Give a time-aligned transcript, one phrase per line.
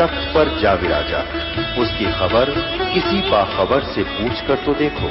[0.00, 1.20] तख्त पर जा विराजा।
[1.82, 2.50] उसकी खबर
[2.94, 5.10] किसी बाखबर से पूछ कर तो देखो।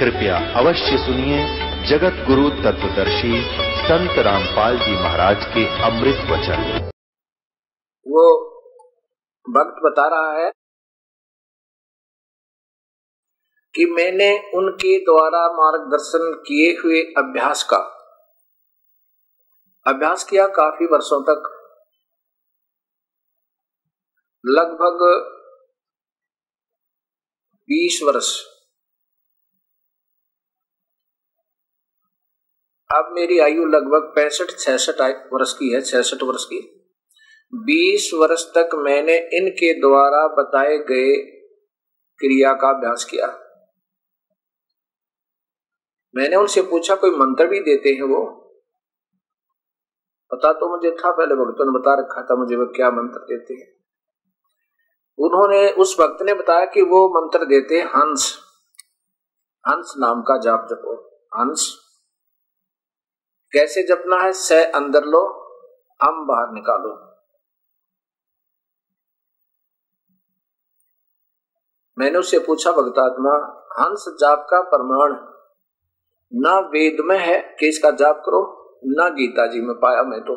[0.00, 1.40] कृपया अवश्य सुनिए
[1.88, 3.40] जगत गुरु तत्वदर्शी
[3.82, 6.62] संत रामपाल जी महाराज के अमृत वचन।
[8.06, 8.24] वो
[9.46, 10.50] भक्त बता रहा है
[13.74, 17.78] कि मैंने उनके द्वारा मार्गदर्शन किए हुए अभ्यास का,
[19.86, 21.56] अभ्यास किया काफ़ी वर्षों तक।
[24.46, 24.98] लगभग
[27.70, 28.46] 20 वर्ष।
[32.94, 35.00] अब मेरी आयु लगभग पैंसठ, छसठ
[35.32, 36.90] वर्ष की है, छसठ वर्ष की।
[37.54, 41.16] 20 वर्ष तक मैंने इनके द्वारा बताए गए
[42.18, 43.26] क्रिया का अभ्यास किया।
[46.14, 48.36] मैंने उनसे पूछा, कोई मंत्र भी देते हैं वो?
[50.32, 53.54] पता तो मुझे था, पहले भक्तों ने बता रखा था मुझे, वो क्या मंत्र देते
[53.54, 53.79] हैं।
[55.18, 58.38] उन्होंने उस भक्त ने बताया कि वो मंत्र देते हंस।
[59.68, 60.94] हंस नाम का जाप जपो।
[61.40, 61.76] हंस,
[63.52, 64.32] कैसे जपना है?
[64.32, 65.26] स अंदर लो,
[66.02, 67.10] हम बाहर निकालो।
[71.98, 75.30] मैंने उससे पूछा भक्तात्मा हंस जाप का प्रमाण
[76.32, 80.34] ना वेद में है कि इसका जाप करो, ना गीता जी में पाया मैं तो।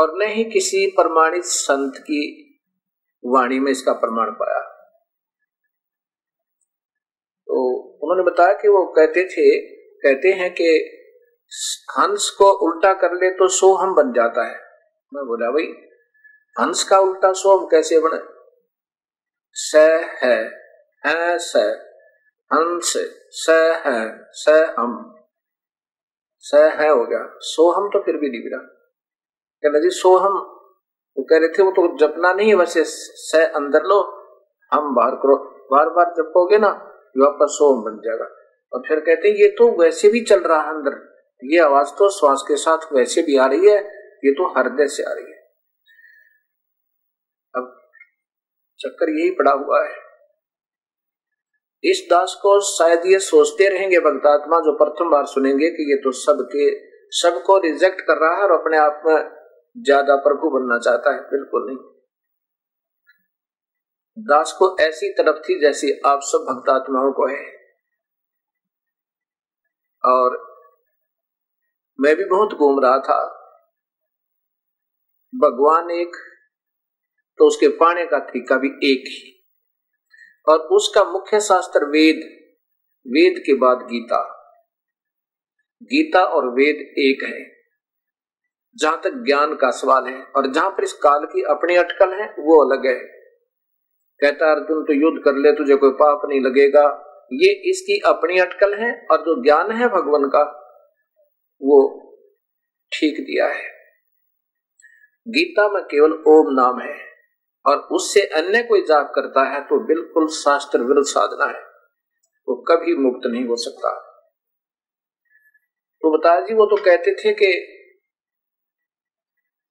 [0.00, 2.49] और न ही किसी प्रमाणित संत की
[3.24, 4.60] वाणी में इसका प्रमाण पाया।
[7.48, 7.66] तो
[8.02, 9.44] उन्होंने बताया कि वो कहते थे
[10.02, 10.68] कहते हैं कि
[11.90, 14.58] हंस को उल्टा कर ले तो सोहम बन जाता है।
[15.12, 15.66] मैं बोला भाई
[16.56, 18.20] हंस का उल्टा सोहम कैसे बने?
[19.56, 19.76] स
[20.22, 20.36] है,
[21.04, 21.56] है स
[22.50, 22.92] हंस
[23.36, 23.50] स
[23.86, 24.00] है
[24.32, 24.92] स हम।
[26.44, 28.58] स है हो गया सोहम तो फिर भी नहीं गिरा
[29.62, 30.38] कहना जी सोहम
[31.20, 34.00] वो कह रहे थे, वो तो जपना नहीं है, वैसे स अंदर लो,
[34.72, 35.36] हम बाहर करो।
[35.72, 36.68] बार बार जपोगे ना
[37.18, 38.24] वापस सोहम बन जाएगा।
[38.72, 42.08] और फिर कहते हैं, ये तो वैसे भी चल रहा है अंदर। ये आवाज़ तो
[42.08, 43.76] श्वास के साथ वैसे भी आ रही है,
[44.24, 45.38] ये तो हृदय से आ रही है।
[47.56, 47.80] अब
[48.78, 49.94] चक्कर यही पड़ा हुआ है।
[51.84, 56.10] इस दास को शायद ये सोचते रहेंगे भक्तात्मा, जो प्रथम बार सुनेंगे कि ये तो
[56.10, 59.39] सबके, सबको रिजेक्ट कर रहा है और अपने आप में
[59.76, 61.76] ज़्यादा प्रभु बनना चाहता है। बिल्कुल नहीं।
[64.16, 67.44] दास को ऐसी तरफ़ थी जैसी आप सब भक्तात्माओं को है।
[70.04, 70.36] और
[71.98, 73.20] मैं भी बहुत घूम रहा था।
[75.32, 76.16] भगवान एक
[77.38, 79.36] तो उसके पाने का तरीका भी एक ही।
[80.46, 82.20] और उसका मुख्य शास्त्र वेद
[83.06, 84.22] वेद के बाद गीता।
[85.82, 87.59] गीता और वेद एक है।
[88.76, 92.26] जहाँ तक ज्ञान का सवाल है और जहाँ पर इस काल की अपनी अटकल है,
[92.38, 92.98] वो अलग है।
[94.20, 98.74] कहता अर्जुन तो युद्ध कर ले, तुझे कोई पाप नहीं लगेगा। ये इसकी अपनी अटकल
[98.74, 100.42] है और जो ज्ञान है भगवान का,
[101.62, 101.78] वो
[102.92, 103.68] ठीक दिया है।
[105.26, 106.94] गीता में केवल ओम नाम है
[107.64, 111.62] और उससे अन्य कोई जाप करता है तो बिल्कुल शास्त्र विरुद्ध साधना है।
[112.48, 113.90] वो कभी मुक्त नहीं हो सकता।
[116.02, 117.76] तो बताया जी, वो तो कहते थे कि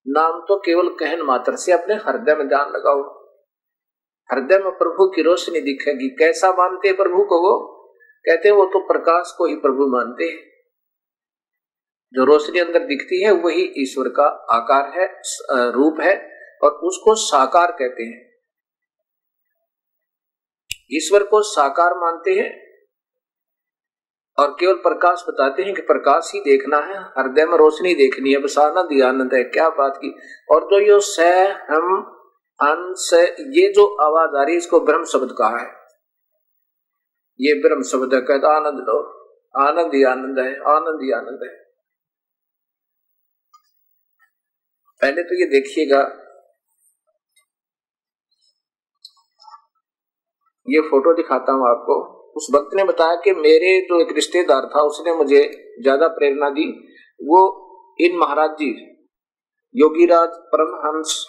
[0.10, 3.02] नाम तो केवल कहन मात्र से अपने हृदय में ध्यान लगाओ।
[4.30, 7.58] हृदय में प्रभु की रोशनी दिखेगी। कैसा मानते प्रभु को वो?
[8.26, 10.48] कहते वो तो प्रकाश को ही प्रभु मानते हैं।
[12.14, 15.08] जो रोशनी अंदर दिखती है, वही ईश्वर का आकार है
[15.72, 16.16] रूप है
[16.64, 18.28] और उसको साकार कहते हैं।
[20.92, 22.69] ईश्वर को साकार मानते हैं
[24.40, 28.38] और केवल प्रकाश बताते हैं कि प्रकाश ही देखना है, हृदय में रोशनी देखनी है
[28.38, 30.16] बस आनंद है। क्या बात की।
[30.52, 31.20] और जो यो स,
[31.70, 32.16] हम
[32.60, 35.68] अंश ये जो आवाज़ आ रही है, इसको ब्रह्म शब्द कहा है।
[37.40, 38.98] ये ब्रह्म शब्द है, कहता आनंद लो।
[39.58, 41.70] आनंद ही आनंद है, आनंद ही आनंद है।
[45.02, 46.26] पहले तो ये देखिएगा।
[50.70, 54.82] ये फ़ोटो दिखाता हूँ आपको। उस वक्त ने बताया कि मेरे जो एक रिश्तेदार था,
[54.84, 55.42] उसने मुझे
[55.82, 56.68] ज़्यादा प्रेरणा दी।
[57.20, 57.42] वो
[58.00, 58.70] इन महाराज जी,
[59.76, 61.26] योगीराज परमहंस,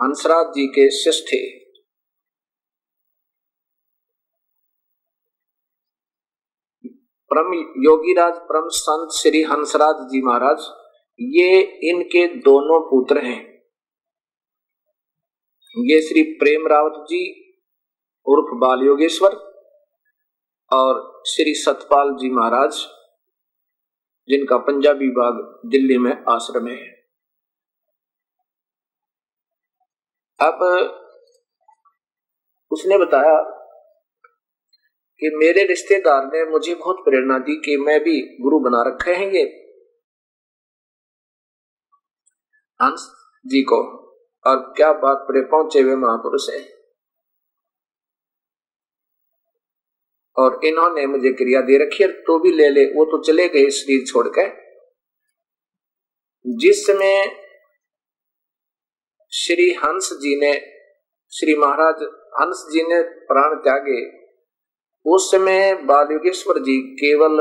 [0.00, 1.40] हंसराज जी के शिष्य थे।
[7.30, 7.52] परम
[7.84, 10.66] योगीराज, परम संत श्री हंसराज जी महाराज,
[11.18, 13.40] ये इनके दोनों पुत्र हैं।
[15.76, 17.20] ये श्री प्रेम रावत जी
[18.26, 19.34] उर्फ़ बाल योगेश्वर
[20.70, 22.76] और श्री सतपाल जी महाराज,
[24.28, 27.02] जिनका पंजाबी बाग दिल्ली में आश्रम है।
[30.40, 30.62] अब
[32.70, 33.40] उसने बताया
[35.22, 39.30] कि मेरे रिश्तेदार ने मुझे बहुत प्रेरणा दी कि मैं भी गुरु बना रखे हैं
[39.32, 39.42] ये।
[42.82, 43.10] हंस
[43.46, 43.82] जी को,
[44.46, 46.81] और क्या बात पहुँचे हुए महापुरुष है।
[50.36, 53.70] और इन्होंने मुझे क्रिया दे रखी है तो भी ले ले, वो तो चले गए
[53.70, 54.62] शरीर छोड़कर।
[56.46, 57.38] जिस समय
[59.32, 60.52] श्री हंस जी ने,
[61.32, 62.02] श्री महाराज
[62.40, 64.22] हंस जी ने प्राण त्यागे,
[65.06, 67.40] उस समय बाल योगेश्वर जी केवल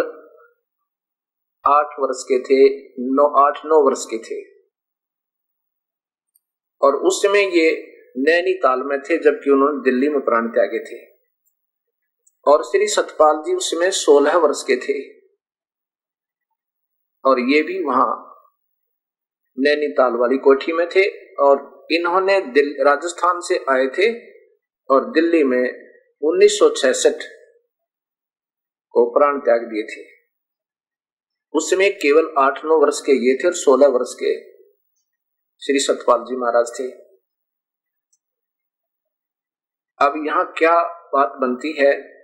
[1.67, 4.43] आठ वर्ष के थे, नौ, आठ, नौ वर्ष के थे।
[6.81, 7.71] और उस समय ये
[8.17, 11.10] नैनीताल में थे, जबकि उन्होंने दिल्ली में प्राण त्यागे थे।
[12.47, 15.21] और श्री सतपाल जी उसमें सोलह वर्ष के थे।
[17.25, 18.27] और ये भी वहाँ
[19.59, 22.39] नैनीताल वाली कोठी में थे और इन्होंने
[22.83, 24.07] राजस्थान से आए थे
[24.89, 25.91] और दिल्ली में
[26.21, 27.23] 1966
[28.89, 30.07] को प्राण त्याग दिए थे।
[31.53, 34.51] उस समय केवल आठ नौ वर्ष के ये थे और सोलह वर्ष के
[35.61, 36.91] श्री सतपाल जी महाराज थे।
[40.05, 40.83] अब यहाँ क्या
[41.13, 42.20] बात बनती है?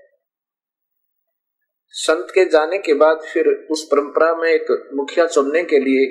[1.98, 6.06] संत के जाने के बाद फिर उस परंपरा में एक मुखिया चुनने के लिए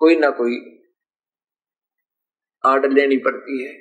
[0.00, 0.56] कोई ना कोई
[2.64, 3.74] आड़ लेनी पड़ती है।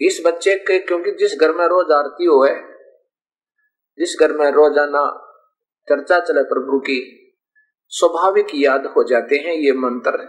[0.00, 2.56] इस बच्चे के, क्योंकि जिस घर में रोज आरती हो है
[3.98, 5.04] जिस घर में रोज़ाना
[5.88, 6.98] चर्चा चले प्रभु की,
[7.92, 10.26] स्वाभाविक याद हो जाते हैं ये मंत्र।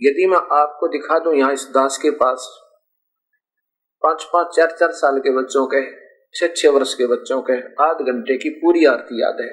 [0.00, 2.48] यदि मैं आपको दिखा दूँ यहाँ इस दास के पास
[4.02, 5.80] पाँच पाँच चार चार साल के बच्चों के
[6.34, 9.48] छह छह वर्ष के बच्चों के आध घंटे की पूरी आरती याद है।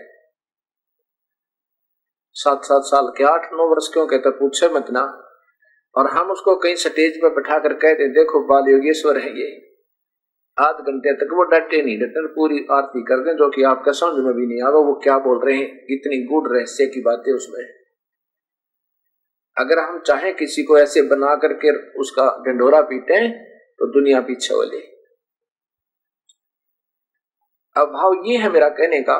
[2.35, 5.03] सात सात साल के आठ, नौ वर्ष क्यों कहते पूछे मत ना।
[5.95, 9.47] और हम उसको कहीं स्टेज पर बैठा कर कहते देखो बाल योगेश्वर है ये।
[10.57, 14.23] आध घंटे तक वो डटे नहीं डटे पूरी आरती कर दें, जो कि आपका समझ
[14.25, 17.65] में भी नहीं आगा वो क्या बोल रहे हैं इतनी गुड़ रहस्य की बातें उसमें
[19.57, 23.19] अगर हम चाहें किसी को ऐसे बना करके उसका ढंडोरा पीटे
[23.79, 24.79] तो दुनिया पीछे हो वाले।
[27.75, 29.17] अब भाव ये है मेरा कहने का,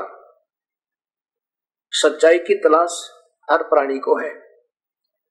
[1.92, 3.10] सच्चाई की तलाश
[3.52, 4.34] हर प्राणी को है।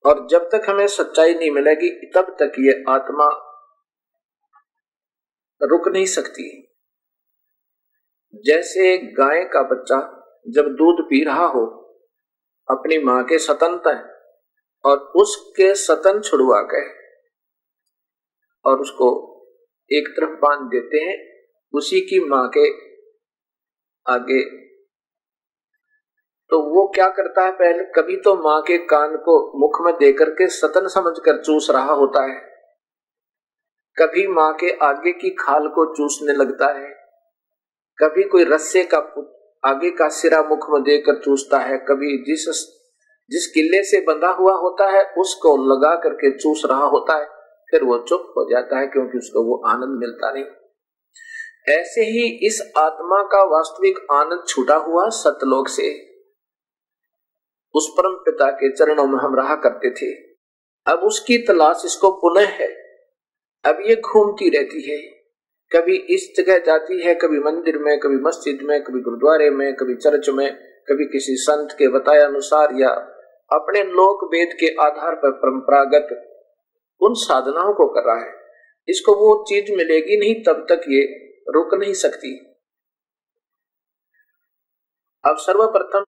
[0.05, 3.29] और जब तक हमें सच्चाई नहीं मिलेगी, तब तक ये आत्मा
[5.63, 6.51] रुक नहीं सकती।
[8.35, 9.99] जैसे गाय का बच्चा
[10.49, 11.65] जब दूध पी रहा हो,
[12.71, 13.97] अपनी माँ के सतन है
[14.85, 17.04] और उसके सतन छुड़वा के
[18.67, 19.31] और उसको
[19.93, 21.27] एक तरफ़ बाँध देते हैं,
[21.73, 22.71] उसी की माँ के
[24.13, 24.65] आगे।
[26.51, 30.31] तो वो क्या करता है पहले कभी तो माँ के कान को मुख में देकर
[30.31, 32.41] के सतन समझकर चूस रहा होता है।
[33.99, 36.91] कभी माँ के आगे की खाल को चूसने लगता है।
[37.99, 38.99] कभी कोई रस्से का
[39.65, 42.75] आगे का सिरा मुख में देकर चूसता है। कभी जिस
[43.31, 47.44] जिस किले से बंधा हुआ होता है, उसको लगा करके चूस रहा होता है।
[47.75, 50.45] फिर वो चुप हो जाता है क्योंकि उसको वो आनंद मिलता नहीं।
[51.69, 56.15] ऐसे ही इस आत्मा का वास्तविक आनंद छूटा हुआ सतलोक से।
[57.75, 60.35] उस परम पिता के चरणों में हम रहा करते थे।
[60.87, 62.69] अब उसकी तलाश इसको पुनः है।
[63.65, 64.99] अब ये घूमती रहती है।
[65.73, 69.95] कभी इस जगह जाती है, कभी मंदिर में, कभी मस्जिद में, कभी गुरुद्वारे में, कभी
[69.95, 70.57] चर्च में,
[70.89, 72.91] कभी किसी संत के बताए अनुसार या
[73.53, 76.34] अपने लोक वेद के आधार पर परंपरागत
[77.05, 78.33] उन साधनाओं को कर रहा है।
[78.89, 81.03] इसको वो चीज़ मिलेगी नहीं, तब तक ये
[81.49, 82.37] रुक नहीं सकती।
[85.25, 86.05] अब सर्वप्रथम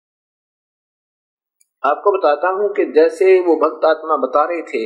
[1.82, 4.84] आपको बताता हूँ कि जैसे वो भक्त आत्मा बता रहे थे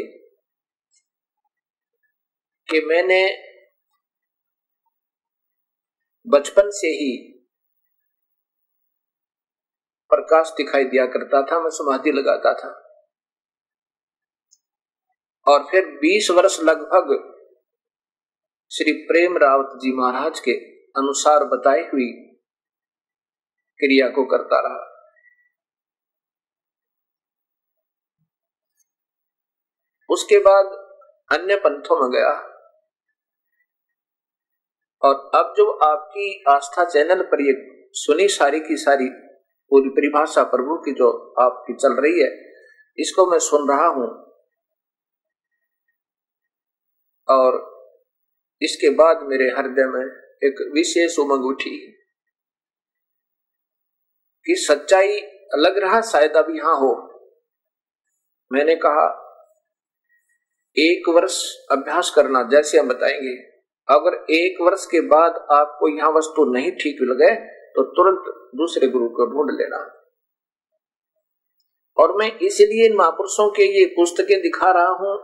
[2.68, 3.20] कि मैंने
[6.26, 7.32] बचपन से ही
[10.10, 12.85] प्रकाश दिखाई दिया करता था, मैं समाधि लगाता था।
[15.46, 17.36] और फिर 20 वर्ष लगभग
[18.72, 22.22] श्री प्रेम रावत जी महाराज के अनुसार बताई हुई
[23.78, 24.92] क्रिया को करता रहा।
[30.10, 30.66] उसके बाद
[31.32, 32.56] अन्य पंथों में गया।
[35.02, 37.54] और अब जो आपकी आस्था चैनल पर ये
[37.92, 39.08] सुनी सारी की सारी
[39.70, 42.52] पूरी परिभाषा प्रभु की जो आपकी चल रही है,
[42.98, 44.25] इसको मैं सुन रहा हूँ।
[47.28, 47.58] और
[48.62, 50.04] इसके बाद मेरे हृदय में
[50.44, 51.76] एक विशेष उमंग उठी
[54.46, 55.16] कि सच्चाई
[55.56, 56.92] लग रहा शायद अब यहाँ हो।
[58.50, 59.06] मैंने कहा,
[60.76, 61.40] एक वर्ष
[61.70, 63.34] अभ्यास करना जैसे हम बताएँगे।
[63.88, 67.34] अगर एक वर्ष के बाद आपको यहाँ वस्तु नहीं ठीक लगे
[67.74, 69.78] तो तुरंत दूसरे गुरु को ढूंढ लेना।
[71.96, 75.16] और मैं इसलिए इन महापुरुषों के ये पुस्तकें दिखा रहा हूँ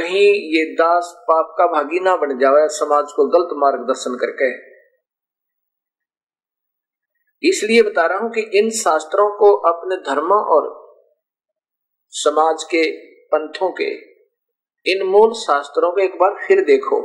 [0.00, 4.50] कहीं ये दास पाप का भागी ना बन जाए, समाज को गलत मार्गदर्शन करके।
[7.42, 10.68] इसलिए बता रहा हूँ कि इन शास्त्रों को अपने धर्म और
[12.12, 12.82] समाज के
[13.32, 13.90] पंथों के,
[14.86, 16.98] इन मूल शास्त्रों को एक बार फिर देखो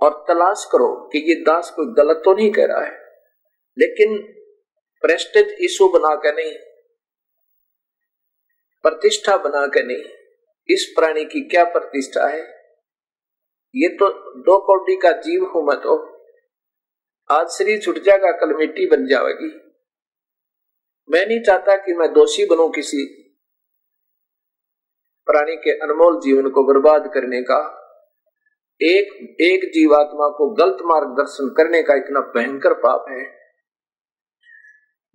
[0.00, 2.92] और तलाश करो कि ये दास कोई गलत तो नहीं कह रहा है,
[3.76, 4.16] लेकिन
[5.02, 6.54] प्रेस्टेज इशू बना के नहीं,
[8.84, 10.04] प्रतिष्ठा बना के नहीं।
[10.68, 12.40] इस प्राणी की क्या प्रतिष्ठा है?
[13.74, 14.08] ये तो
[14.40, 16.14] दो कौटी का जीव हूँ मैं तो।
[17.30, 19.48] आज शरीर छुट जाएगा कल मिट्टी बन जाएगी।
[21.08, 23.30] मैं नहीं चाहता कि मैं दोषी बनूं किसी
[25.26, 27.80] प्राणी के अनमोल जीवन को बर्बाद करने का।
[28.80, 33.24] एक एक जीवात्मा को गलत मार्गदर्शन करने का इतना भयंकर पाप है।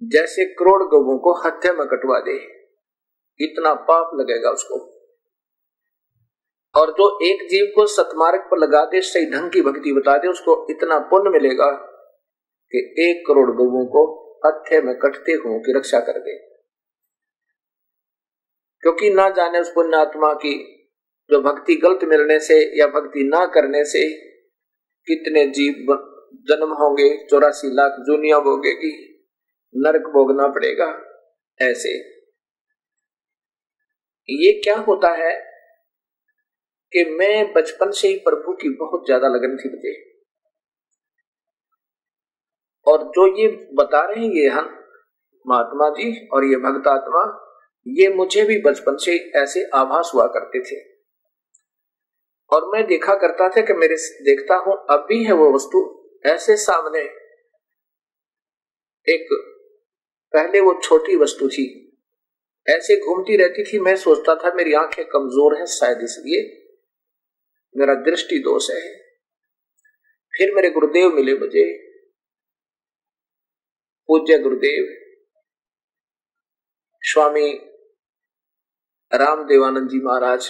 [0.03, 2.37] जैसे करोड़ गवों को हत्या में कटवा दे,
[3.39, 4.98] इतना पाप लगेगा उसको।
[6.79, 10.27] और जो एक जीव को सतमार्ग पर लगा दे सही ढंग की भक्ति बता दे
[10.27, 11.71] उसको इतना पुण्य मिलेगा
[12.71, 16.37] कि एक करोड़ गवों को हत्थे में कटते हुए की रक्षा कर दे।
[18.81, 20.75] क्योंकि ना जाने उस पुण्यात्मा की
[21.29, 24.29] जो भक्ति गलत मिलने से या भक्ति ना करने से
[25.07, 25.73] कितने जीव
[26.49, 29.23] जन्म होंगे, चौरासी लाख जुनिया भोगेगी,
[29.75, 31.01] नरक भोगना पड़ेगा,
[31.61, 31.97] ऐसे।
[34.29, 35.48] ये क्या होता है?
[36.93, 39.93] कि मैं बचपन से ही प्रभु की बहुत ज़्यादा लगन थी मुझे।
[42.87, 44.75] और जो ये बता रहे हैं ये हम
[45.45, 47.21] महात्मा जी और ये भक्त आत्मा,
[47.87, 50.79] ये मुझे भी बचपन से ऐसे आभास हुआ करते थे।
[52.51, 55.81] और मैं देखा करता था कि मेरे देखता हूँ, अब भी है वो वस्तु
[56.25, 56.99] ऐसे सामने।
[59.07, 59.27] एक
[60.33, 61.65] पहले वो छोटी वस्तु थी।
[62.67, 66.41] ऐसे घूमती रहती थी, मैं सोचता था मेरी आँखें कमज़ोर हैं शायद इसलिए।
[67.75, 68.81] मेरा दृष्टि दोष है।
[70.33, 71.65] फिर मेरे गुरुदेव मिले मुझे।
[74.09, 74.85] पूज्य गुरुदेव,
[77.01, 77.51] स्वामी
[79.11, 80.49] राम देवानंद जी महाराज,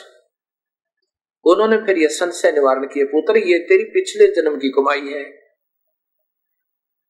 [1.46, 5.24] उन्होंने फिर यह संशय निवारण किए, पुत्र, ये तेरी पिछले जन्म की कमाई है।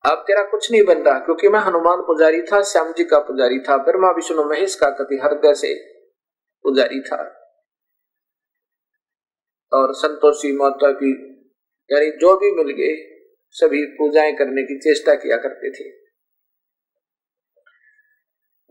[0.05, 3.59] अब तेरा कुछ नहीं बन रहा, क्योंकि मैं हनुमान पुजारी था, श्याम जी का पुजारी
[3.59, 5.73] था, ब्रह्मा, विष्णु, महेश का कति, हृदय से
[6.65, 7.38] पुजारी था।
[9.71, 11.11] और संतोषी माता की,
[11.89, 12.95] यानी जो भी मिल गए,
[13.55, 15.89] सभी पूजाएँ करने की चेष्टा किया करते थे।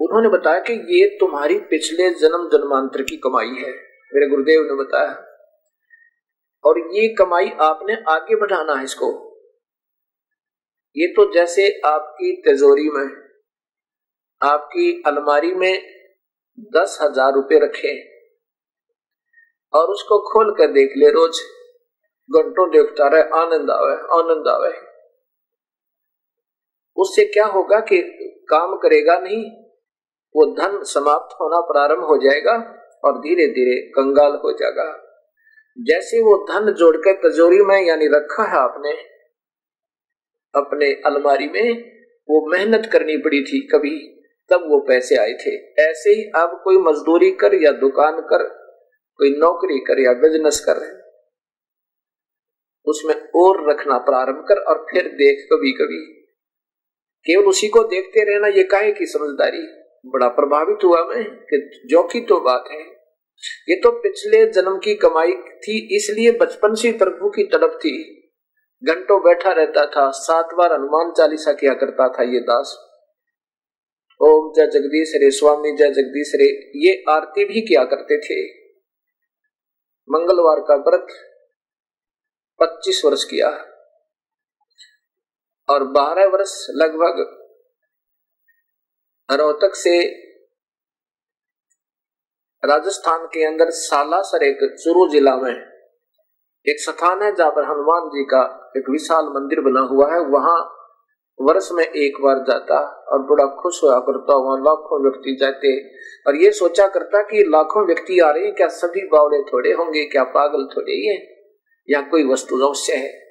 [0.01, 3.73] उन्होंने बताया कि ये तुम्हारी पिछले जन्म जन्मांतर की कमाई है,
[4.15, 5.25] मेरे गुरुदेव ने बताया।
[6.65, 9.09] और ये कमाई आपने आगे बढ़ाना है इसको।
[10.97, 13.09] ये तो जैसे आपकी तिजोरी में,
[14.43, 15.83] आपकी अलमारी में
[16.77, 17.93] दस हज़ार रुपये रखे
[19.75, 21.41] और उसको खोल कर देख ले, रोज
[22.31, 24.89] घंटों देखता रहे, आनंद आवे आनंद आवे।
[26.97, 28.01] उससे क्या होगा कि
[28.51, 29.51] काम करेगा नहीं,
[30.37, 35.05] वो धन समाप्त होना प्रारंभ हो जाएगा और धीरे धीरे कंगाल हो जाएगा।
[35.79, 38.93] जैसे वो धन जोड़कर तजोरी में, यानी रखा है आपने,
[40.55, 41.99] अपने अलमारी में,
[42.31, 43.99] वो मेहनत करनी पड़ी थी कभी,
[44.51, 48.58] तब वो पैसे आए थे। ऐसे ही अब कोई मजदूरी कर या दुकान कर
[49.19, 50.97] कोई नौकरी कर या बिज़नेस कर रहे
[52.87, 55.99] उसमें और रखना प्रारंभ कर और फिर देख कभी कभी
[57.27, 59.67] केवल उसी को देखते रहना, ये काहे की समझदारी?
[60.07, 62.81] बड़ा प्रभावित हुआ मैं कि जो की तो बात है।
[63.69, 67.93] ये तो पिछले जन्म की कमाई थी, इसलिए बचपन से प्रभु की तड़प थी।
[68.83, 72.77] घंटों बैठा रहता था, सात बार हनुमान चालीसा किया करता था ये दास।
[74.21, 76.49] ओम जय जगदीश रे, स्वामी जय जगदीश रे,
[76.87, 78.68] ये आरती भी किया करते थे।
[80.11, 81.07] मंगलवार का व्रत
[82.61, 83.49] 25 वर्ष किया
[85.69, 87.35] और 12 वर्ष लगभग
[89.31, 89.99] रोहतक से
[92.65, 95.53] राजस्थान के अंदर सालासर एक चुरू जिला में
[96.67, 100.78] एक स्थान है, जहाँ पर हनुमान जी का एक विशाल मंदिर बना हुआ है। वहाँ
[101.41, 102.79] वर्ष में एक बार जाता
[103.13, 105.91] और बड़ा खुश हुआ करता वहाँ लाखों व्यक्ति जाते
[106.27, 110.05] और ये सोचा करता कि लाखों व्यक्ति आ रहे हैं, क्या सभी बावड़े थोड़े होंगे,
[110.05, 111.37] क्या पागल थोड़े ही है,
[111.91, 113.29] या कोई वस्तु अवश्य है?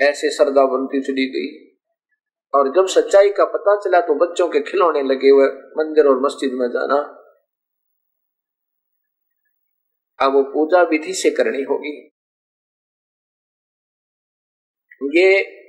[0.00, 1.74] ऐसे श्रद्धा बनती चली गई।
[2.54, 5.46] और जब सच्चाई का पता चला तो बच्चों के खिलौने लगे हुए
[5.78, 7.20] मंदिर और मस्जिद में जाना।
[10.18, 12.10] अब वो पूजा विधि से करनी होगी।
[15.20, 15.63] ये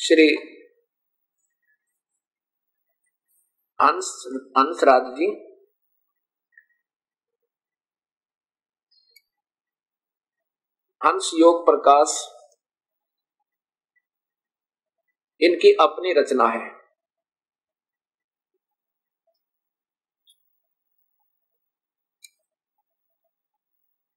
[0.00, 0.36] श्री
[3.80, 4.24] अंश,
[4.56, 5.26] अंशराज जी।
[11.04, 12.28] हंस योग प्रकाश,
[15.40, 16.78] इनकी अपनी रचना है।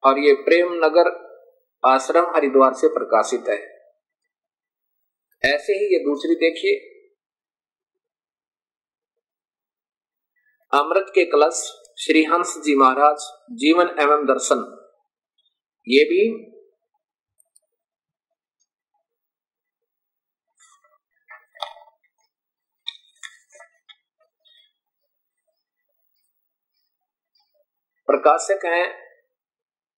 [0.04, 1.32] और ये प्रेम नगर
[1.86, 3.81] आश्रम हरिद्वार से प्रकाशित है।
[5.44, 6.76] ऐसे ही ये दूसरी देखिए।
[10.74, 11.62] अमृत के कलश,
[12.00, 13.18] श्री हंस जी महाराज,
[13.52, 14.60] जीवन एवं दर्शन।
[15.88, 16.52] ये भी
[28.08, 28.88] प्रकाशक हैं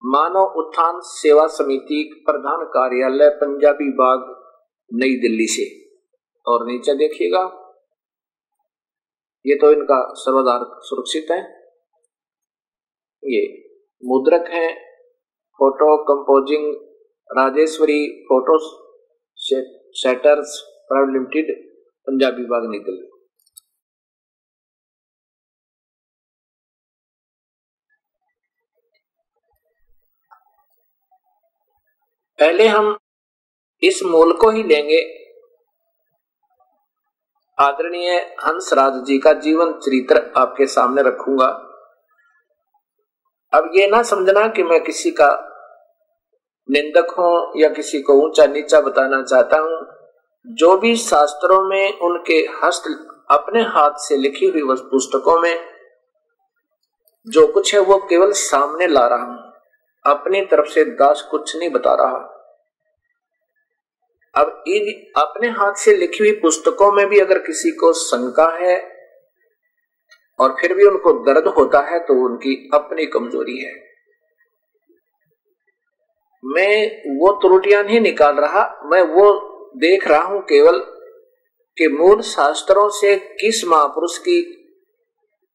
[0.04, 4.43] मानव उत्थान सेवा समिति प्रधान कार्यालय, पंजाबी बाग।
[4.90, 5.64] नई दिल्ली से।
[6.46, 7.42] और नीचे देखिएगा,
[9.44, 11.38] ये तो इनका सर्वाधार सुरक्षित है।
[13.22, 13.42] ये
[14.02, 14.66] मुद्रक है
[15.58, 16.64] photo composing
[17.30, 18.58] Rajeshwari photo
[19.96, 20.58] setters
[20.88, 21.52] private limited
[22.06, 23.10] Punjabi Bagh Nai Delhi
[32.38, 32.96] पहले हम
[33.84, 35.00] इस मूल को ही लेंगे।
[37.58, 41.46] आदरणीय हंसराज जी का जीवन चरित्र आपके सामने रखूँगा।
[43.52, 45.28] अब ये ना समझना कि मैं किसी का
[46.68, 49.86] निंदक हूँ या किसी को ऊँचा नीचा बताना चाहता हूँ।
[50.46, 52.84] जो भी शास्त्रों में उनके हस्त
[53.30, 55.54] अपने हाथ से लिखी हुई पुस्तकों में
[57.26, 59.52] जो कुछ है वो केवल सामने ला रहा हूँ।
[60.04, 62.33] अपनी तरफ़ से दास कुछ नहीं बता रहा
[64.34, 68.76] अब इन अपने हाथ से लिखी हुई पुस्तकों में भी अगर किसी को शंका है
[70.38, 73.72] और फिर भी उनको दर्द होता है तो उनकी अपनी कमज़ोरी है।
[76.42, 79.30] मैं वो त्रुटियाँ नहीं निकाल रहा, मैं वो
[79.76, 80.78] देख रहा हूँ केवल
[81.76, 84.40] कि मूल शास्त्रों से किस महापुरुष की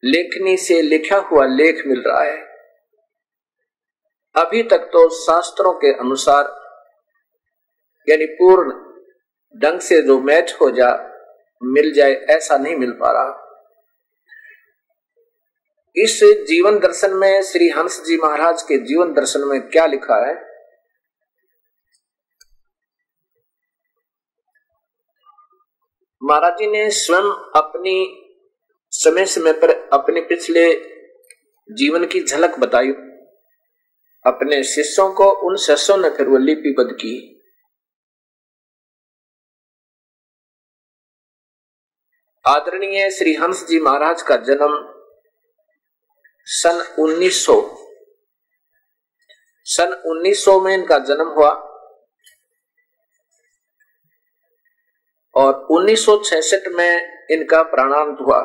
[0.02, 2.38] लेखनी से लिखा हुआ लेख मिल रहा है।
[4.34, 6.59] अभी तक तो शास्त्रों के अनुसार
[8.08, 8.90] यानी पूर्ण
[9.60, 11.10] ढंग से जो मैच हो जा,
[11.62, 13.46] मिल जाए, ऐसा नहीं मिल पा रहा।
[15.96, 20.50] इस जीवन दर्शन में श्री हंस जी महाराज के जीवन दर्शन में क्या लिखा है?
[26.22, 28.26] महाराज जी ने स्वयं अपनी
[28.90, 30.74] समय समय पर अपने पिछले
[31.70, 32.88] जीवन की झलक बताई।
[34.26, 37.39] अपने शिष्यों को, उन शिष्यों ने फिर वो लिपिबद्ध की।
[42.48, 44.92] आदरणीय श्री हंस जी महाराज का जन्म
[46.44, 47.76] सन 1900
[49.64, 51.50] सन 1900 में इनका जन्म हुआ
[55.34, 58.40] और 1966 में इनका प्राणांत हुआ।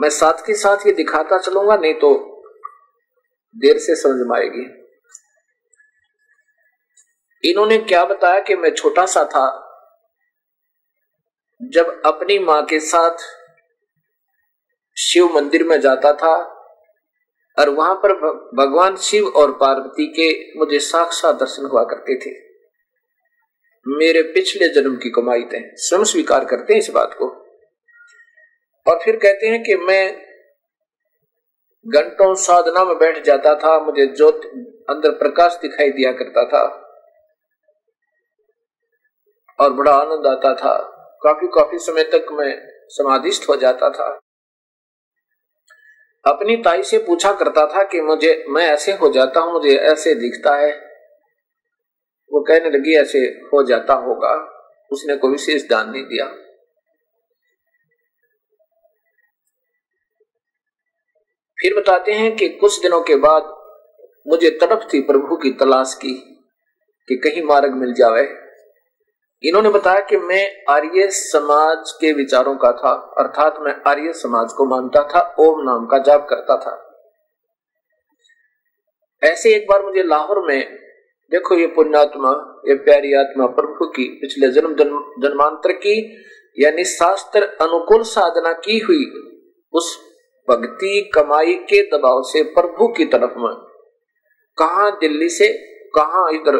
[0.00, 2.42] मैं साथ के साथ ये दिखाता चलूँगा, नहीं तो
[3.56, 4.66] देर से समझ में आएगी।
[7.50, 9.64] इन्होंने क्या बताया कि मैं छोटा सा था
[11.60, 13.16] जब अपनी माँ के साथ
[14.96, 16.34] शिव मंदिर में जाता था
[17.58, 18.12] और वहाँ पर
[18.54, 22.30] भगवान शिव और पार्वती के मुझे साक्षात दर्शन हुआ करते थे।
[23.86, 27.28] मेरे पिछले जन्म की कमाई थे स्वयं स्वीकार करते हैं इस बात को।
[28.86, 30.16] और फिर कहते हैं कि मैं
[31.86, 34.44] घंटों साधना में बैठ जाता था, मुझे ज्योत
[34.90, 36.62] अंदर प्रकाश दिखाई दिया करता था
[39.58, 44.20] और बड़ा आनंद आता था। काफ़ी काफ़ी समय तक मैं समाधिस्थ हो जाता था।
[46.26, 50.14] अपनी ताई से पूछा करता था कि मुझे, मैं ऐसे हो जाता हूँ, मुझे ऐसे
[50.14, 50.72] दिखता है।
[52.32, 54.54] वो कहने लगी, ऐसे हो जाता होगा।
[54.92, 56.26] उसने कोई विशेष दान नहीं दिया।
[61.58, 63.42] फिर बताते हैं कि कुछ दिनों के बाद
[64.28, 66.14] मुझे तड़प थी प्रभु की तलाश की
[67.08, 68.47] कि कहीं मार्ग मिल जावे।
[69.44, 74.64] इन्होंने बताया कि मैं आर्य समाज के विचारों का था, अर्थात मैं आर्य समाज को
[74.64, 76.84] मानता था, ओम नाम का जाप करता था।
[79.22, 80.78] ऐसे एक बार मुझे लाहौर में,
[81.30, 82.30] देखो ये पुण्यात्मा,
[82.68, 84.74] ये प्यारी आत्मा प्रभु की, पिछले जन्म
[85.22, 86.24] जन्मांतर की,
[86.58, 89.04] यानी शास्त्र अनुकूल साधना की हुई,
[89.72, 89.98] उस
[90.50, 93.56] भक्ति कमाई के दबाव से प्रभु की तरफ़ में।
[94.58, 95.48] कहा दिल्ली से,
[95.94, 96.56] कहा इधर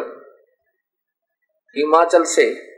[1.75, 2.68] हिमाचल से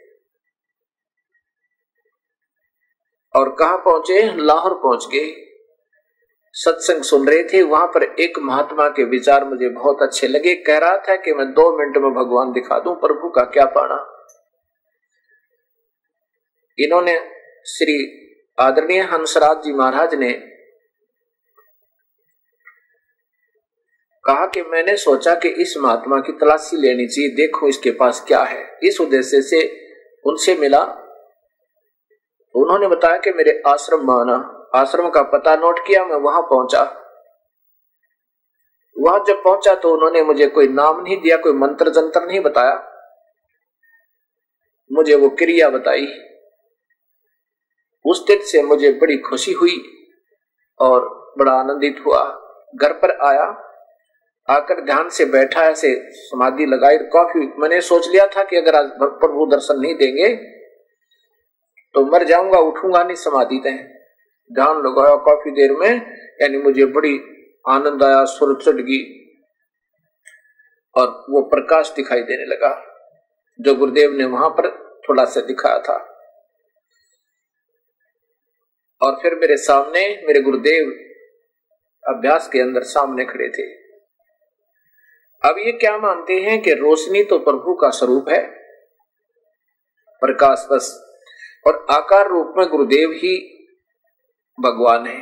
[3.35, 4.21] और कहा पहुँचे?
[4.37, 5.47] लाहौर पहुँच गए।
[6.53, 10.77] सत्संग सुन रहे थे। वहाँ पर एक महात्मा के विचार मुझे बहुत अच्छे लगे। कह
[10.77, 14.07] रहा था कि मैं दो मिनट में भगवान दिखा दूँ, प्रभु का क्या पाना।
[16.79, 17.19] इन्होंने
[17.67, 18.17] श्री
[18.59, 20.31] आदरणीय हंसराज जी महाराज ने
[24.23, 28.39] कहा कि मैंने सोचा कि इस महात्मा की तलाशी लेनी चाहिए। देखो इसके पास क्या
[28.39, 29.61] है। इस उद्देश्य से
[30.25, 30.81] उनसे मिला
[32.55, 36.97] उन्होंने बताया कि मेरे आश्रम में आना, आश्रम का पता नोट किया, मैं वहाँ पहुँचा।
[38.99, 42.87] वहाँ जब पहुँचा तो उन्होंने मुझे कोई नाम नहीं दिया, कोई मंत्र जंत्र नहीं बताया।
[44.91, 46.05] मुझे वो क्रिया बताई।
[48.05, 49.81] उस दिन से मुझे बड़ी खुशी हुई
[50.79, 52.23] और बड़ा आनंदित हुआ।
[52.75, 53.43] घर पर आया,
[54.49, 58.89] आकर ध्यान से बैठा, ऐसे समाधि लगाई काफ़ी, मैंने सोच लिया था कि अगर आज
[59.01, 60.60] प्रभु दर्शन नहीं देंगे
[61.95, 63.77] तो मर जाऊँगा, उठूँगा नहीं समाधि तय
[64.51, 67.15] ध्यान लगाया काफ़ी देर में, यानी मुझे बड़ी
[67.69, 69.01] आनंद आया सुर चढ़ गई
[70.95, 72.71] और वो प्रकाश दिखाई देने लगा,
[73.59, 74.69] जो गुरुदेव ने वहाँ पर
[75.09, 75.97] थोड़ा सा दिखाया था।
[79.01, 80.89] और फिर मेरे सामने, मेरे गुरुदेव
[82.07, 83.63] अभ्यास के अंदर सामने खड़े थे।
[85.43, 88.41] अब ये क्या मानते हैं कि रोशनी तो प्रभु का स्वरूप है?
[90.21, 90.89] प्रकाश बस
[91.67, 93.37] और आकार रूप में गुरुदेव ही
[94.59, 95.19] भगवान है।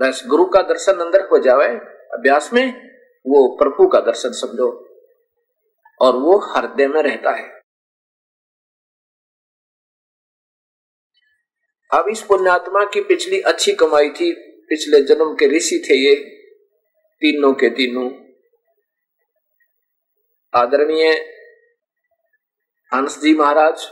[0.00, 1.66] बस गुरु का दर्शन अंदर हो जावे,
[2.12, 2.92] अभ्यास में
[3.26, 4.68] वो प्रभु का दर्शन समझो,
[6.00, 7.62] और वो हृदय में रहता है।
[11.90, 14.32] अब इस पुण्यात्मा की पिछली अच्छी कमाई थी।
[14.68, 16.14] पिछले जन्म के ऋषि थे ये,
[17.22, 18.10] तीनों के तीनों।
[20.54, 21.10] आदरणीय
[22.92, 23.84] हंस जी महाराज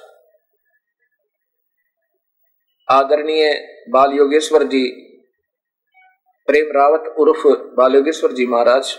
[2.91, 3.53] आदरणीय
[3.91, 4.89] बाल योगेश्वर जी,
[6.49, 8.97] प्रेम रावत उर्फ़ बाल योगेश्वर जी महाराज,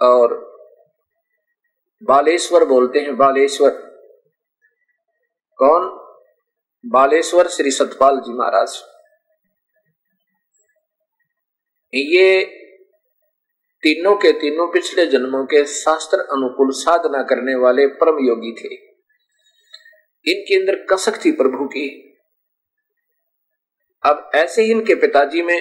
[0.00, 0.34] और
[2.02, 3.70] बालेश्वर बोलते हैं, बालेश्वर।
[5.58, 5.84] कौन?
[6.84, 8.82] बालेश्वर श्री सतपाल जी महाराज।
[11.94, 12.44] ये
[13.82, 18.95] तीनों के तीनों पिछले जन्मों के शास्त्र अनुकूल साधना करने वाले परम योगी थे।
[20.28, 22.02] इनके अंदर कसक थी प्रभु की।
[24.02, 25.58] अब ऐसे ही इनके पिताजी में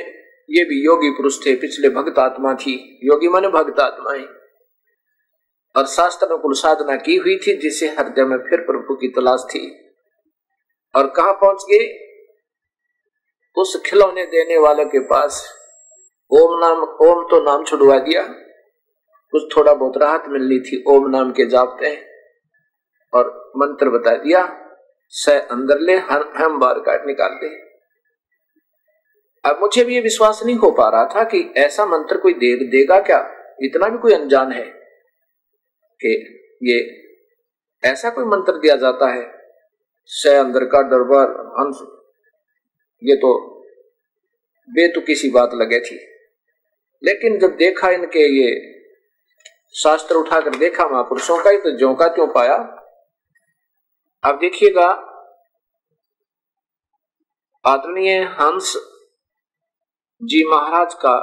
[0.49, 4.25] ये भी योगी पुरुष थे, पिछले भक्त आत्मा थी, योगी माने भक्त आत्माएँ
[5.75, 9.93] और शास्त्र अनुकूल साधना की हुई थी, जिसे हृदय में फिर प्रभु की तलाश थी।
[10.95, 12.06] और कहा पहुँच गए?
[13.58, 15.54] उस खिलौने देने वाले के पास।
[16.32, 18.23] ओम नाम, ओम तो नाम छुड़वा दिया।
[19.32, 22.14] कुछ थोड़ा बहुत राहत मिलनी थी, ओम नाम के जापते
[23.15, 24.41] और मंत्र बता दिया,
[25.10, 27.49] स अंदर ले हम बार काट निकाल दे
[29.43, 32.56] अब मुझे भी ये विश्वास नहीं हो पा रहा था कि ऐसा मंत्र कोई दे,
[32.67, 33.19] देगा क्या?
[33.62, 34.63] इतना भी कोई अनजान है
[36.01, 36.13] कि
[36.63, 36.78] ये
[37.84, 39.23] ऐसा कोई मंत्र दिया जाता है,
[40.06, 41.28] स अंदर का दरबार,
[41.60, 41.82] हंस।
[43.04, 43.34] ये तो
[44.69, 45.95] बेतुकी सी बात लगे थी।
[47.04, 48.49] लेकिन जब देखा इनके ये
[49.75, 52.58] शास्त्र उठाकर देखा महापुरुषों का ही तो ज्यो का त्यों पाया
[54.25, 54.85] अब देखिएगा,
[57.65, 58.73] आदरणीय हंस
[60.21, 61.13] जी महाराज का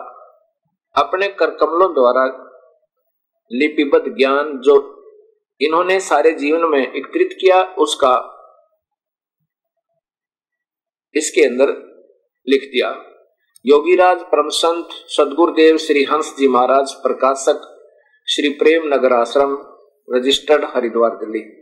[0.95, 2.25] अपने कर कमलों द्वारा
[3.51, 4.77] लिपिबद्ध ज्ञान जो
[5.61, 8.15] इन्होंने सारे जीवन में एकत्रित किया, उसका
[11.15, 11.73] इसके अंदर
[12.47, 12.91] लिख दिया।
[13.65, 17.69] योगीराज परम संत सदगुरुदेव श्री हंस जी महाराज, प्रकाशक
[18.29, 19.59] श्री प्रेम नगर आश्रम,
[20.09, 21.62] रजिस्टर्ड, हरिद्वार, दिल्ली।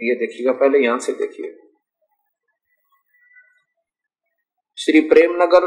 [0.00, 1.52] ये देखिएगा, पहले यहाँ से देखिए।
[4.78, 5.66] श्री प्रेमनगर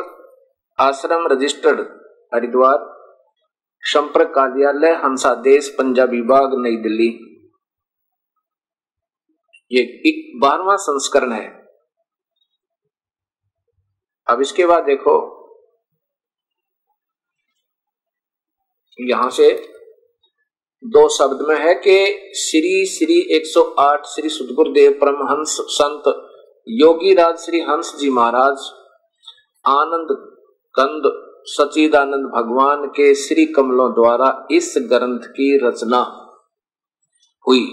[0.80, 1.80] आश्रम रजिस्टर्ड,
[2.34, 2.78] हरिद्वार,
[3.84, 7.08] संपर्क कार्यालय, हंसा देश, पंजाबी बाग नई दिल्ली।
[9.72, 11.48] ये बारवा संस्करण है।
[14.28, 15.16] अब इसके बाद देखो,
[19.00, 19.50] यहाँ से
[20.84, 21.94] दो शब्द में है कि
[22.36, 26.04] श्री श्री 108 श्री सुदगुरुदेव परमहंस संत
[26.68, 28.58] योगी राज श्री हंस जी महाराज,
[29.66, 30.08] आनंद
[30.76, 31.10] कंद
[31.46, 36.00] सचिदानंद भगवान के श्री कमलों द्वारा इस ग्रंथ की रचना
[37.48, 37.66] हुई।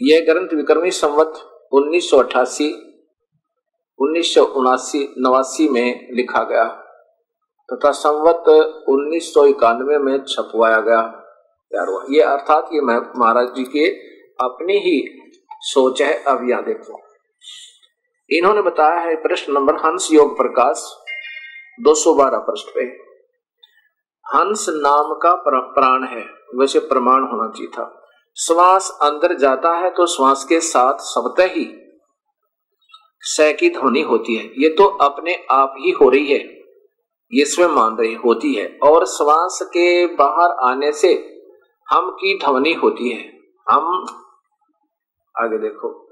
[0.00, 1.40] यह ग्रंथ विक्रमी संवत
[1.72, 2.70] उन्नीस सौ अठासी,
[3.98, 6.64] उन्नीस सौ उनासी, नवासी में लिखा गया
[7.68, 8.48] तथा संवत
[8.88, 11.22] उन्नीस सौ इक्यानवे में छपवाया गया।
[11.72, 13.86] तैयार हुआ। ये अर्थात ये महाराज जी के
[14.40, 14.96] अपनी ही
[15.62, 17.00] सोच है, अब यहाँ देखो।
[18.30, 20.84] इन्होंने बताया है, प्रश्न नंबर हंस योग प्रकाश
[21.78, 22.84] 212 पृष्ठ पे।
[24.26, 26.24] हंस नाम का प्राण है,
[26.54, 27.92] वैसे प्रमाण होना चाहिए था।
[28.36, 31.64] श्वास अंदर जाता है तो श्वास के साथ सबतः ही
[33.26, 36.38] स की ध्वनि होती है। ये तो अपने आप ही हो रही है,
[37.32, 41.14] ये स्वयं मान रही होती है। और श्वास के बाहर आने से
[41.90, 44.06] हम की ध्वनि होती है। हम,
[45.38, 46.08] आगे देखो।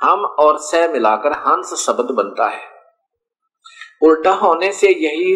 [0.00, 2.74] हम और स मिलाकर हंस शब्द बनता है।
[4.02, 5.32] उल्टा होने से यही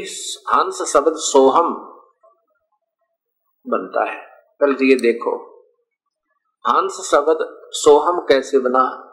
[0.48, 1.74] हंस शब्द सोहम
[3.66, 4.26] बनता है।
[4.60, 5.58] कल ये देखो।
[6.68, 9.04] हंस शब्द सोहम कैसे बना?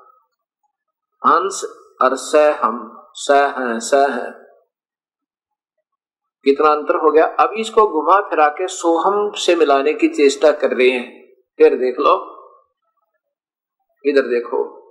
[1.26, 1.63] हंस
[2.02, 4.44] और स हम, स है स है।
[6.45, 10.77] कितना अंतर हो गया। अब इसको घुमा फिरा के सोहम से मिलाने की चेष्टा कर
[10.77, 11.25] रहे हैं।
[11.58, 12.31] फिर देख लो।
[14.05, 14.86] इधर देखो।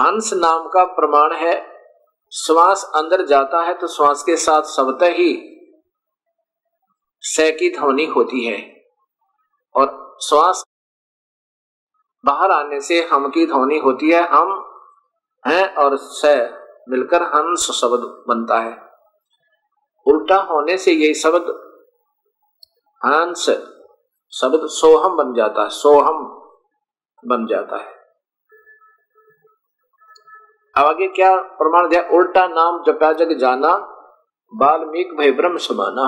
[0.00, 1.72] हंस नाम का प्रमाण है।
[2.32, 5.48] श्वास अंदर जाता है तो श्वास के साथ सबत ही
[7.22, 8.84] स की ध्वनि होती है।
[9.74, 10.64] और श्वास
[12.24, 14.78] बाहर आने से हम की ध्वनि होती है। हम
[15.46, 16.22] हैं और स
[16.88, 18.91] मिलकर हंस शब्द बनता है।
[20.06, 21.48] उल्टा होने से यही शब्द
[23.02, 23.48] हंस
[24.32, 26.24] शब्द सोहम बन जाता है, सोहम
[27.22, 27.90] बन जाता है।
[30.74, 32.02] अब आगे क्या प्रमाण दिया?
[32.12, 33.74] उल्टा नाम जपा जग जाना
[34.52, 36.06] बाल्मीक भय ब्रह्म समाना।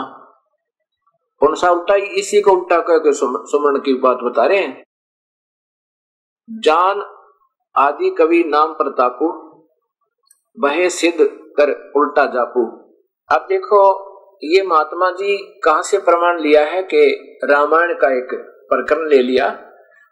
[1.40, 1.94] कौन सा उल्टा?
[1.94, 4.83] इसी को उल्टा करके सुमरण की बात बता रहे हैं।
[6.48, 7.02] जान
[7.74, 9.28] आदि कवि नाम प्रतापु
[10.59, 11.18] बहे सिद्ध
[11.57, 12.84] कर उल्टा जापू।
[13.32, 13.80] अब देखो,
[14.44, 17.02] ये महात्मा जी कहा से प्रमाण लिया है कि
[17.44, 18.34] रामायण का एक
[18.68, 19.48] प्रकरण ले लिया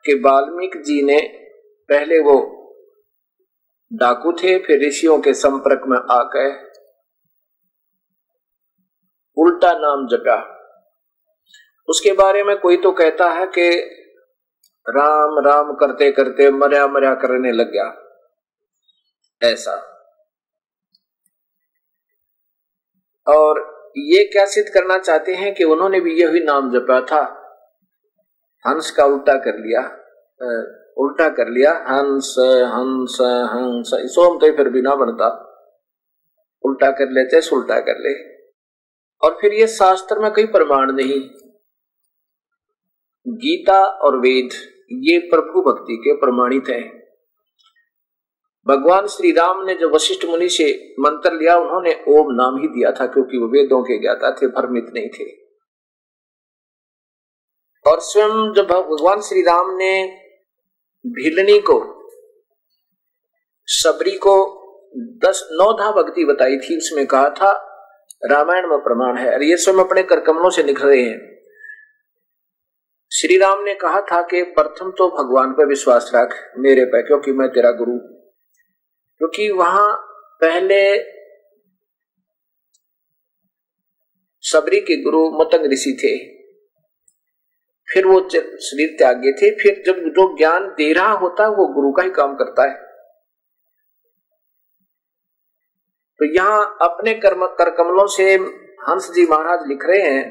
[0.05, 1.21] कि वाल्मीकि जी ने
[1.89, 2.59] पहले वो
[3.93, 6.71] डाकू थे, फिर ऋषियों के संपर्क में आकर
[9.37, 10.59] उल्टा नाम जपा
[11.89, 13.71] उसके बारे में कोई तो कहता है कि
[14.89, 17.93] राम राम करते करते मर्या मर्या करने लग गया।
[19.43, 19.92] ऐसा।
[23.27, 27.39] और ये क्या सिद्ध करना चाहते हैं कि उन्होंने भी यही नाम जपा था?
[28.67, 29.99] हंस का उल्टा कर लिया
[30.99, 35.49] उल्टा कर लिया, हंस हंस हंस, सोम तो फिर भी ना बनता।
[36.65, 38.33] उल्टा कर लेते उल्टा कर ले।
[39.23, 41.21] और फिर ये शास्त्र में कोई प्रमाण नहीं।
[43.29, 44.49] गीता और वेद,
[44.93, 47.02] ये प्रभु भक्ति के प्रमाणित है।
[48.69, 52.93] भगवान श्री राम ने जो वशिष्ठ मुनि से मंत्र लिया, उन्होंने ओम नाम ही दिया
[52.93, 55.25] था, क्योंकि वो वेदों के ज्ञाता थे, भ्रमित नहीं थे।
[57.91, 60.07] और स्वयं जब भगवान श्री राम ने
[61.07, 62.09] भिलनी को,
[63.67, 64.59] सबरी को
[64.99, 67.69] दस नौधा भक्ति बताई थी, उसमें कहा था,
[68.25, 71.33] रामायण में प्रमाण है। और ये स्वयं अपने करकमलों से निकल रहे हैं।
[73.13, 77.33] श्री राम ने कहा था कि प्रथम तो भगवान पर विश्वास रख, मेरे पे, क्योंकि
[77.33, 78.22] मैं तेरा गुरु
[79.23, 79.89] क्योंकि वहाँ
[80.41, 80.99] पहले
[84.41, 86.17] सबरी के गुरु मतंग ऋषि थे।
[87.89, 91.93] फिर वो शरीर त्यागे थे, फिर जब जो ज्ञान दे रहा होता है वो गुरु
[91.93, 92.75] का ही काम करता है।
[96.19, 98.35] तो यहाँ अपने कर्म कर कमलों से
[98.89, 100.31] हंस जी महाराज लिख रहे हैं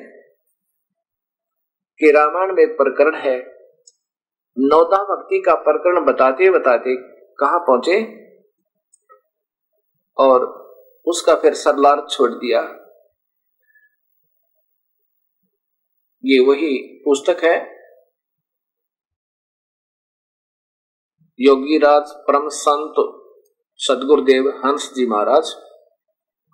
[2.01, 3.37] कि रामायण में प्रकरण है।
[4.57, 6.95] नौदा भक्ति का प्रकरण बताते बताते
[7.35, 8.21] कहा पहुँचे?
[10.17, 10.45] और
[11.07, 12.61] उसका फिर सरलार छोड़ दिया।
[16.23, 17.55] ये वही पुस्तक है।
[21.39, 22.95] योगी राज परम संत
[23.79, 25.53] सदगुरुदेव हंस जी महाराज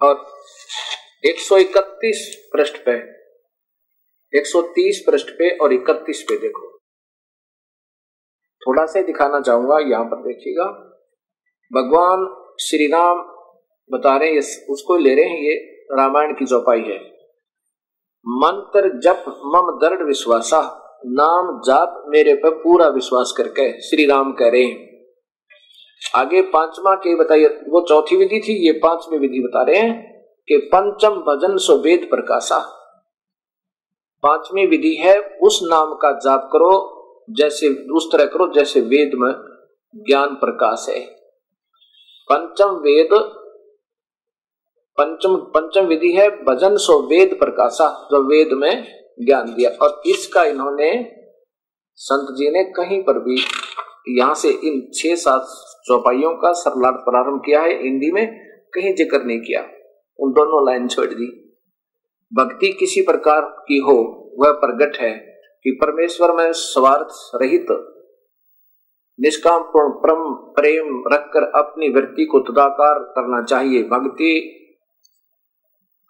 [0.01, 0.25] और
[1.25, 2.95] 131 पृष्ठ पे
[4.33, 6.67] 130 पृष्ठ पे और 31 पे देखो।
[8.61, 10.65] थोड़ा सा दिखाना चाहूँगा, यहाँ पर देखिएगा।
[11.71, 12.25] भगवान
[12.59, 13.36] श्री राम
[13.91, 15.53] बता रहे हैं उसको ले रहे हैं, ये
[15.93, 17.17] रामायण की चौपाई है।
[18.27, 24.49] मंत्र जप मम दृढ़ विश्वासा, नाम जाप मेरे पर पूरा विश्वास करके श्री राम कह
[24.49, 24.87] रहे हैं।
[26.15, 30.57] आगे पांचवा के बताइए, वो चौथी विधि थी, ये पांचवी विधि बता रहे हैं कि
[30.57, 32.59] पंचम भजन सो वेद प्रकाशा।
[34.23, 36.93] पांचवी विधि है, उस नाम का जाप करो,
[37.29, 39.33] जैसे, उस तरह करो जैसे वेद में
[39.95, 40.99] ज्ञान प्रकाश है।
[42.31, 43.13] पंचम वेद
[44.97, 48.83] पंचम पंचम विधि है भजन सो वेद प्रकाशा, जो वेद में
[49.19, 50.91] ज्ञान दिया। और इसका इन्होंने
[51.99, 53.37] संत जी ने कहीं पर भी
[54.09, 55.47] यहाँ से इन छह, सात
[55.87, 58.25] चौपाइयों का सरलार्थ प्रारंभ किया है, हिंदी में
[58.73, 59.61] कहीं ज़िक्र नहीं किया।
[60.19, 61.27] उन दोनों लाइन छोड़ दी।
[62.31, 63.97] भक्ति किसी प्रकार की हो,
[64.39, 65.11] वह प्रगट है
[65.65, 67.67] कि परमेश्वर में स्वार्थ रहित,
[69.19, 70.23] निष्काम परम,
[70.55, 74.33] प्रेम रखकर अपनी वृत्ति को तदाकार करना चाहिए। भक्ति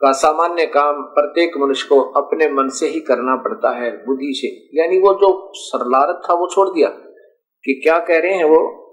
[0.02, 4.78] का सामान्य काम प्रत्येक मनुष्य को अपने मन से ही करना पड़ता है, बुद्धि से।
[4.82, 6.90] यानी वो जो सरलारत था, वो छोड़ दिया।
[7.64, 8.84] कि क्या कह रहे हैं वो?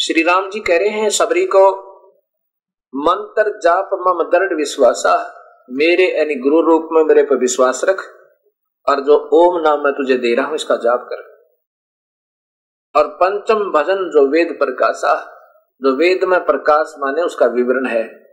[0.00, 1.70] श्री राम जी कह रहे हैं, सबरी को
[2.94, 8.00] मंत्र जाप मम दृढ़ विश्वासा। मेरे यानी गुरु रूप में मेरे पर विश्वास रख।
[8.88, 11.34] और जो ओम नाम मैं तुझे दे रहा हूँ, इसका जाप कर।
[12.96, 15.33] और पंचम भजन जो वेद प्रकाशा
[15.82, 18.24] जो वेद में प्रकाश माने उसका विवरण है।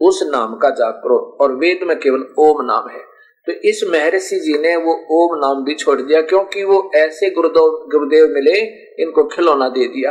[0.00, 3.02] उस नाम का जाप करो और वेद में केवल ओम नाम है।
[3.46, 7.88] तो इस महर्षि जी ने वो ओम नाम भी छोड़ दिया क्योंकि वो ऐसे गुरुदेव
[7.92, 8.58] गुरुदेव मिले,
[9.02, 10.10] इनको खिलौना दे दिया।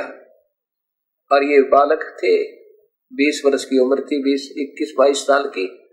[1.31, 2.43] और ये बालक थे,
[3.13, 5.83] बीस वर्ष की उम्र थी, बीस, इक्कीस, बाईस साल की।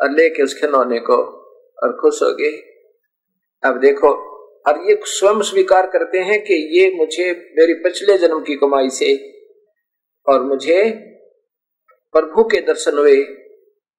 [0.00, 1.16] और लेके उस खिलौने को
[1.82, 2.50] और खुश हो गए।
[3.64, 4.33] अब देखो
[4.66, 9.38] और ये स्वयं स्वीकार करते हैं कि ये मुझे मेरी पिछले जन्म की कमाई से
[10.26, 10.90] और मुझे
[12.14, 13.16] प्रभु के दर्शन हुए।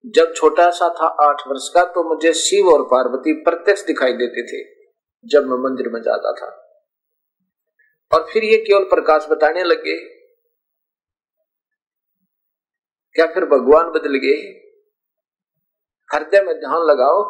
[0.05, 4.43] जब छोटा सा था आठ वर्ष का तो मुझे शिव और पार्वती प्रत्यक्ष दिखाई देते
[4.43, 4.89] थे
[5.25, 6.61] जब मैं मंदिर में जाता था।
[8.11, 9.97] और फिर ये केवल प्रकाश बताने लगे।
[13.15, 14.37] क्या फिर भगवान बदल गए?
[16.09, 17.21] हृदय में ध्यान लगाओ,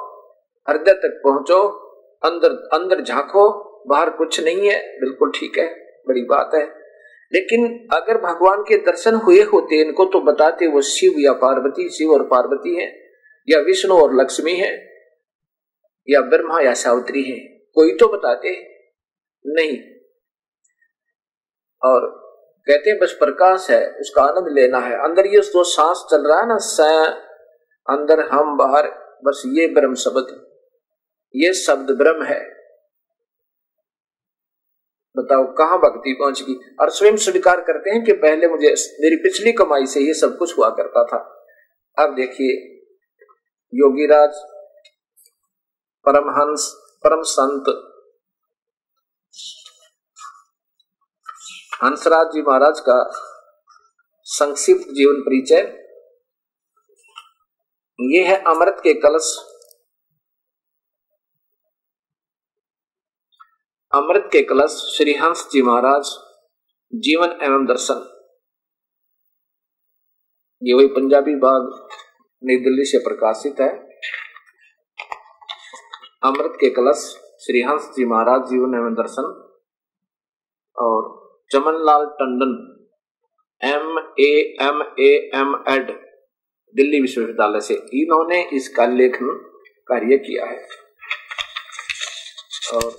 [0.69, 1.84] हृदय तक पहुंचो
[2.23, 5.75] अंदर अंदर झांको, बाहर कुछ नहीं है। बिल्कुल ठीक है,
[6.07, 6.85] बड़ी बात है।
[7.33, 12.11] लेकिन अगर भगवान के दर्शन हुए होते, इनको तो बताते वो शिव या पार्वती, शिव
[12.11, 12.99] और पार्वती है,
[13.49, 14.85] या विष्णु और लक्ष्मी है,
[16.09, 17.39] या ब्रह्मा या सावित्री है।
[17.75, 18.49] कोई तो बताते
[19.47, 19.77] नहीं।
[21.89, 22.25] और
[22.67, 26.39] कहते हैं, बस प्रकाश है, उसका आनंद लेना है। अंदर ये जो सांस चल रहा
[26.39, 26.79] है ना, स,
[27.89, 28.87] अंदर हम, बाहर,
[29.25, 30.54] बस ये ब्रह्म शब्द।
[31.35, 32.39] ये शब्द ब्रह्म है।
[35.17, 36.53] बताओ, कहाँ भक्ति पहुँच गई?
[36.53, 38.69] और स्वयं स्वीकार करते हैं कि पहले मुझे
[38.99, 41.17] मेरी पिछली कमाई से ये सब कुछ हुआ करता था।
[41.97, 42.53] अब देखिए,
[43.73, 44.33] योगीराज,
[46.05, 46.71] परमहंस
[47.03, 47.91] परम संत
[51.83, 52.97] हंसराज जी महाराज का
[54.23, 55.57] संक्षिप्त जीवन परिचय।
[57.99, 59.54] ये है अमृत के कलश।
[63.95, 66.09] अमृत के कलश श्री हंस जी महाराज
[66.93, 67.99] जीवन एवं दर्शन।
[70.61, 71.69] ये वही पंजाबी बाग
[72.43, 73.69] नई दिल्ली से प्रकाशित है।
[76.23, 77.05] अमृत के कलश
[77.45, 79.31] श्री हंस जी महाराज जीवन एवं दर्शन
[80.77, 81.09] और
[81.51, 82.53] Chaman Lal Tandon
[83.61, 85.97] M A M A M Ed
[86.75, 89.35] Delhi विश्वविद्यालय से। इन्होंने इसका लेखन
[89.87, 90.57] कार्य किया है।
[92.73, 92.91] और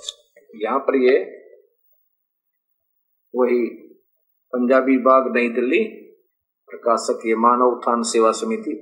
[0.56, 1.16] यहाँ पर ये
[3.34, 3.64] वही
[4.52, 5.82] पंजाबी बाग नई दिल्ली,
[6.68, 8.74] प्रकाशक ये मानव उत्थान सेवा समिति।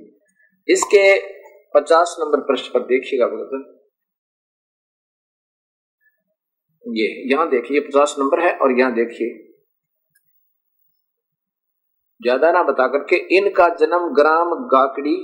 [0.67, 1.05] इसके
[1.75, 3.71] पचास नंबर पृष्ठ पर देखिएगा भगत
[6.85, 9.29] ये, यहाँ देखिए, पचास नंबर है और यहाँ देखिए।
[12.21, 15.15] ज़्यादा ना बता करके इनका जन्म ग्राम गाकड़ी,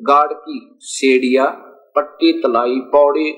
[0.00, 1.46] गाड़ की सेडिया,
[1.96, 3.30] पट्टी तलाई, पौड़ी,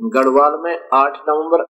[0.00, 1.64] गढ़वाल में 8 नवंबर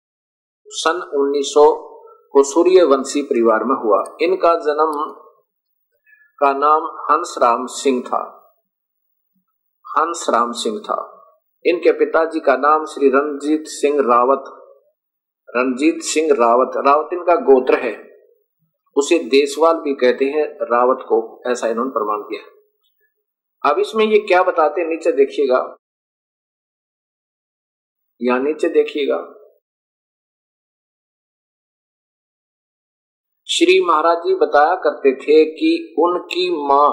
[0.72, 1.90] सन 1900
[2.32, 5.14] को सूर्यवंशी परिवार में हुआ। इनका जन्म
[6.40, 8.36] का नाम हंस राम सिंह था।
[10.00, 11.16] हंस राम सिंह था।
[11.66, 14.44] इनके पिताजी का नाम श्री रणजीत सिंह रावत,
[15.56, 18.10] रणजीत सिंह रावत। रावत इनका गोत्र है।
[18.96, 22.60] उसे देशवाल भी कहते हैं रावत को, ऐसा इन्होंने प्रमाण किया
[23.72, 25.76] अब इसमें ये क्या बताते हैं, नीचे देखिएगा।
[28.22, 29.39] या नीचे देखिएगा।
[33.60, 36.88] श्री महाराज जी बताया करते थे कि उनकी माँ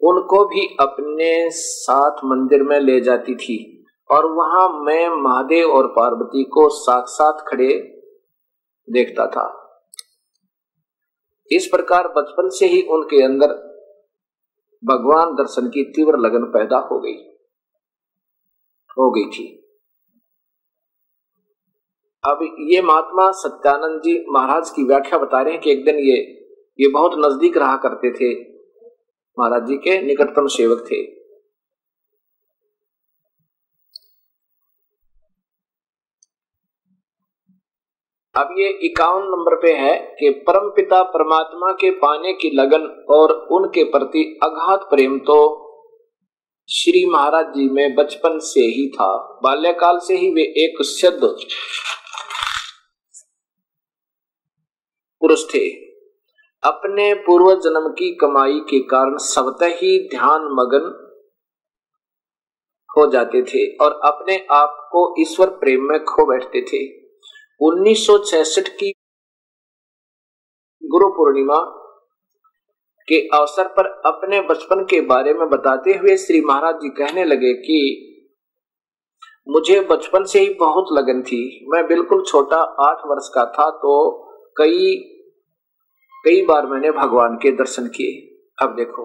[0.00, 6.44] उनको भी अपने साथ मंदिर में ले जाती थी और वहाँ मैं महादेव और पार्वती
[6.44, 7.68] को साथ साथ खड़े
[8.90, 9.70] देखता था।
[11.52, 13.46] इस प्रकार बचपन से ही उनके अंदर
[14.84, 17.18] भगवान दर्शन की तीव्र लगन पैदा हो गई
[18.98, 19.63] हो गई थी।
[22.24, 26.16] अब ये महात्मा सत्यानंद जी महाराज की व्याख्या बता रहे हैं कि एक दिन ये
[26.78, 28.30] ये बहुत नज़दीक रहा करते थे,
[29.38, 31.02] महाराज जी के निकटतम सेवक थे।
[38.34, 43.32] अब ये इक्यावन नंबर पे है कि परम पिता परमात्मा के पाने की लगन और
[43.52, 45.36] उनके प्रति अघात प्रेम तो
[46.68, 49.12] श्री महाराज जी में बचपन से ही था।
[49.44, 51.34] बाल्यकाल से ही वे एक सिद्ध
[55.24, 55.70] पुरुष थे।
[56.62, 61.04] अपने पूर्व जन्म की कमाई के कारण स्वतः ही ध्यान मगन
[62.98, 67.04] हो जाते थे और अपने आप को ईश्वर प्रेम में खो बैठते थे।
[67.60, 68.92] 1966 की
[70.84, 71.58] गुरु पूर्णिमा
[73.08, 77.54] के अवसर पर अपने बचपन के बारे में बताते हुए श्री महाराज जी कहने लगे
[77.54, 78.10] कि,
[79.48, 84.24] मुझे बचपन से ही बहुत लगन थी। मैं बिल्कुल छोटा आठ वर्ष का था तो
[84.56, 85.10] कई
[86.24, 88.12] कई बार मैंने भगवान के दर्शन किए।
[88.58, 89.02] अब देखो,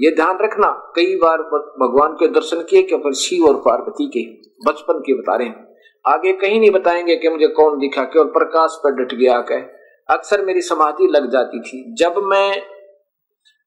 [0.00, 1.42] ये ध्यान रखना, कई बार
[1.78, 4.22] भगवान के दर्शन किए केवल शिव और पार्वती के,
[4.66, 5.70] बचपन के बता रहे हैं।
[6.04, 9.68] आगे कहीं नहीं बताएँगे कि मुझे कौन दिखा, केवल प्रकाश पर डट गया कह
[10.08, 12.62] अक्सर मेरी समाधि लग जाती थी। जब मैं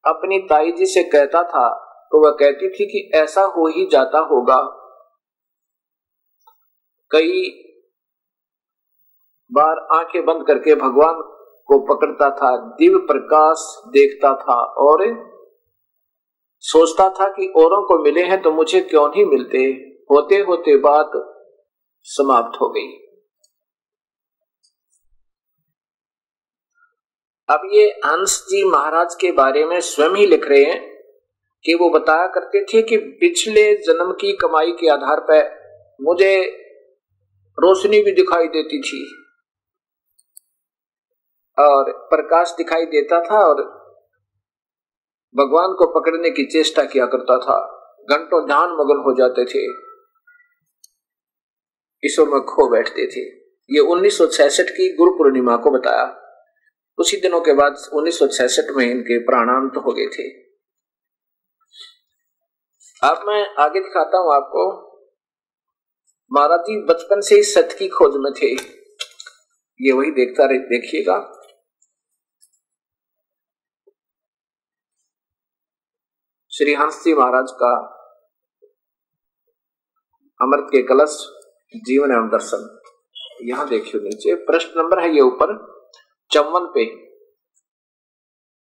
[0.04, 1.68] अपनी ताई जी से कहता था
[2.12, 4.58] तो वह कहती थी कि ऐसा हो ही जाता होगा।
[7.10, 7.48] कई
[9.50, 11.22] बार आँखें बंद करके भगवान
[11.68, 15.04] को पकड़ता था, दिव्य प्रकाश देखता था और
[16.58, 19.58] सोचता था कि औरों को मिले हैं तो मुझे क्यों नहीं मिलते?
[20.10, 21.10] होते होते बात
[22.02, 22.86] समाप्त हो गई।
[27.48, 30.96] अब ये हंस जी महाराज के बारे में स्वयं ही लिख रहे हैं
[31.64, 35.44] कि वो बताया करते थे कि पिछले जन्म की कमाई के आधार पर
[36.00, 36.32] मुझे
[37.58, 39.25] रोशनी भी दिखाई देती थी।
[41.58, 43.62] और प्रकाश दिखाई देता था और
[45.36, 47.72] भगवान को पकड़ने की चेष्टा किया करता था।
[48.10, 49.64] घंटों ध्यान मगन हो जाते थे।
[52.04, 53.36] ईश्वर में खो बैठते थे।
[53.74, 56.22] ये 1966 की गुरु पूर्णिमा को बताया।
[56.98, 60.46] उसी दिनों के बाद 1966 में इनके प्राणांत हो गए थे।
[63.02, 64.86] अब मैं आगे दिखाता हूँ आपको।
[66.32, 68.52] महाराज जी बचपन से ही सत्य की खोज में थे।
[69.80, 71.35] ये वही देखता रहे, देखिएगा।
[76.58, 77.70] श्री हंस जी महाराज का
[80.40, 81.16] अमृत के कलश,
[81.74, 82.78] जीवन एवं दर्शन।
[83.44, 85.74] यहाँ देखियो नीचे, प्रश्न नंबर है ये ऊपर,
[86.30, 86.84] चौवन पे।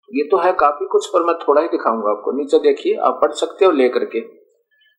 [0.09, 3.32] ये तो है काफ़ी कुछ, पर मैं थोड़ा ही दिखाऊँगा आपको। नीचे देखिए, आप पढ़
[3.32, 4.20] सकते हो लेकर के।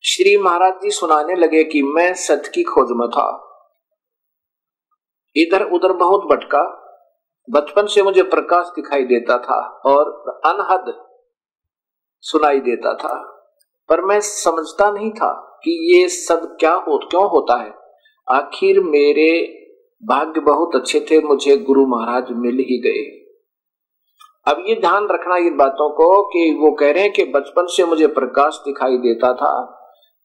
[0.04, 3.28] श्री महाराज जी सुनाने लगे कि मैं सत्य की खोज में था।
[5.36, 6.64] इधर उधर बहुत भटका
[7.50, 10.12] बचपन से मुझे प्रकाश दिखाई देता था और
[10.46, 11.09] अनहद
[12.22, 13.36] सुनाई देता था।
[13.90, 17.74] पर मैं समझता नहीं था कि ये सब क्या हो, क्यों होता है।
[18.28, 19.56] आखिर मेरे
[20.06, 23.16] भाग्य बहुत अच्छे थे, मुझे गुरु महाराज मिल ही गए।
[24.48, 27.86] अब ये ध्यान रखना इन बातों को कि वो कह रहे हैं कि बचपन से
[27.86, 29.76] मुझे प्रकाश दिखाई देता था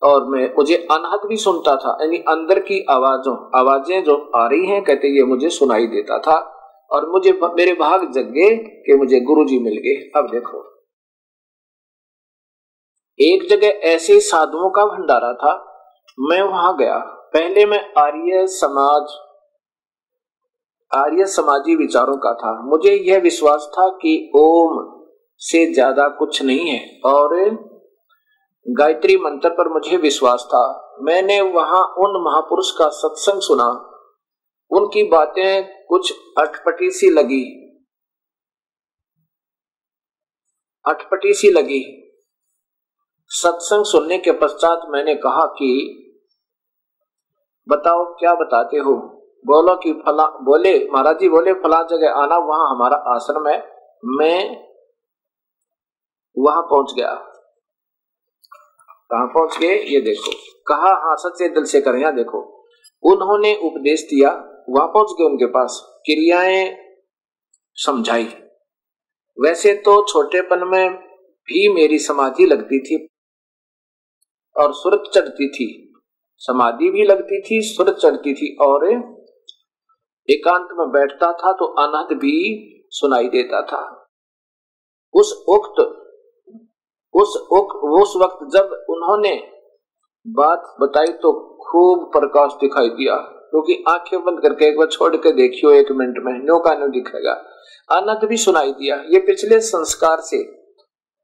[0.03, 4.67] और मैं, मुझे अनहद भी सुनता था, यानी अंदर की आवाजों, आवाज़ें जो आ रही
[4.67, 6.37] हैं, कहते ये मुझे सुनाई देता था
[6.91, 10.74] और मुझे, मेरे भाग जग गए कि मुझे गुरु जी मिल गए। अब देखो।
[13.19, 15.53] एक जगह ऐसे साधुओं का भंडारा था।
[16.21, 16.99] मैं वहाँ गया।
[17.35, 19.15] पहले मैं आर्य समाज,
[20.91, 24.83] आर्य समाजी विचारों का था। मुझे यह विश्वास था कि ओम
[25.41, 27.35] से ज़्यादा कुछ नहीं है और
[28.67, 30.63] गायत्री मंत्र पर मुझे विश्वास था।
[31.03, 33.67] मैंने वहाँ उन महापुरुष का सत्संग सुना।
[34.71, 37.45] उनकी बातें कुछ अटपटी सी लगी।
[40.85, 42.04] अटपटी सी लगी।
[43.37, 46.01] सत्संग सुनने के पश्चात मैंने कहा कि,
[47.69, 48.93] बताओ, क्या बताते हो?
[49.47, 53.75] बोलो कि फला, बोले, महाराज जी बोले, फला जगह आना, वहाँ हमारा आश्रम है।
[54.05, 54.65] मैं
[56.39, 57.15] वहाँ पहुँच गया।
[59.11, 59.79] कहा पहुँच गए?
[59.79, 60.31] ये देखो।
[60.67, 62.67] कहा हाँ सच्चे दिल से कर यहाँ देखो।
[63.03, 64.31] उन्होंने उपदेश दिया।
[64.71, 66.77] वहाँ पहुँच गए उनके पास। क्रियाएँ
[67.75, 68.25] समझाई।
[69.41, 70.91] वैसे तो छोटेपन में
[71.45, 73.09] भी मेरी समाधि लगती थी
[74.57, 75.95] और सुरत चढ़ती थी।
[76.37, 78.89] समाधि भी लगती थी सुरत चढ़ती थी और
[80.31, 82.35] एकांत में बैठता था तो अनहद भी
[82.91, 84.09] सुनाई देता था।
[85.15, 86.01] उस उक्त
[87.15, 89.51] उस उक, उस वक्त जब उन्होंने
[90.27, 91.33] बात बताई तो
[91.65, 95.93] खूब प्रकाश दिखाई दिया। क्योंकि तो आँखें बंद करके एक बार छोड़ के देखियो एक
[95.93, 97.33] मिनट में नो का नो दिखेगा।
[97.93, 100.64] आनंद भी सुनाई दिया। ये पिछले संस्कार से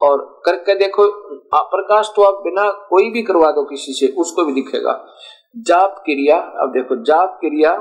[0.03, 4.53] और करके देखो प्रकाश तो आप बिना कोई भी करवा दो किसी से, उसको भी
[4.53, 5.07] दिखेगा।
[5.57, 7.76] जाप क्रिया, अब देखो, जाप क्रिया,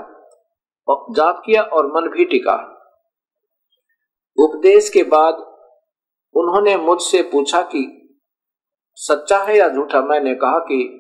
[0.90, 2.76] जाप किया और मन भी टिका।
[4.38, 5.34] उपदेश के बाद
[6.36, 7.96] उन्होंने मुझसे पूछा कि,
[8.96, 10.02] सच्चा है या झूठा?
[10.02, 10.96] मैंने कहा कि,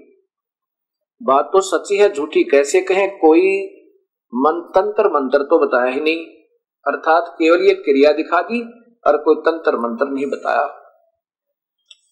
[1.23, 3.17] बात तो सच्ची है, झूठी कैसे कहें?
[3.17, 3.65] कोई
[4.35, 6.25] मन तंत्र मंत्र तो बताया ही नहीं।
[6.87, 8.61] अर्थात केवल ये क्रिया दिखा दी
[9.07, 10.78] और कोई तंत्र मंत्र नहीं बताया।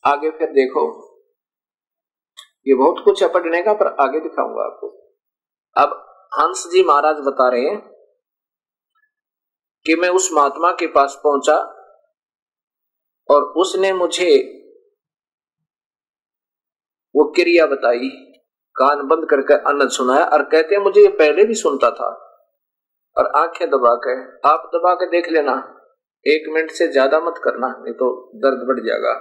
[0.08, 0.86] आगे फिर देखो।
[2.68, 4.88] ये बहुत कुछ पढ़ने का, पर आगे दिखाऊँगा आपको।
[5.76, 7.80] अब हंस जी महाराज बता रहे हैं
[9.86, 11.56] कि मैं उस महात्मा के पास पहुँचा
[13.30, 14.30] और उसने मुझे
[17.16, 18.10] वो क्रिया बताई,
[18.76, 22.10] कान बंद करके अन्न सुनाया और कहते हैं, मुझे ये पहले भी सुनता था।
[23.18, 24.14] और आँखें दबा के,
[24.50, 25.54] आप दबा के देख लेना,
[26.26, 29.14] एक मिनट से ज़्यादा मत करना, नहीं तो दर्द बढ़ जाएगा।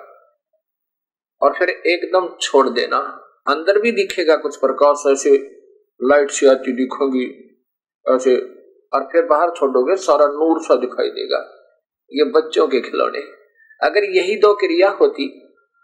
[1.43, 2.99] और फिर एकदम छोड़ देना।
[3.47, 5.37] अंदर भी दिखेगा कुछ प्रकाश, ऐसे
[6.01, 7.27] लाइट सी आती दिखोगी,
[8.07, 8.37] ऐसे।
[8.93, 11.39] और फिर बाहर छोड़ोगे, सारा नूर सा दिखाई देगा,
[12.13, 13.23] ये बच्चों के खिलौने।
[13.81, 15.29] अगर यही दो क्रिया होती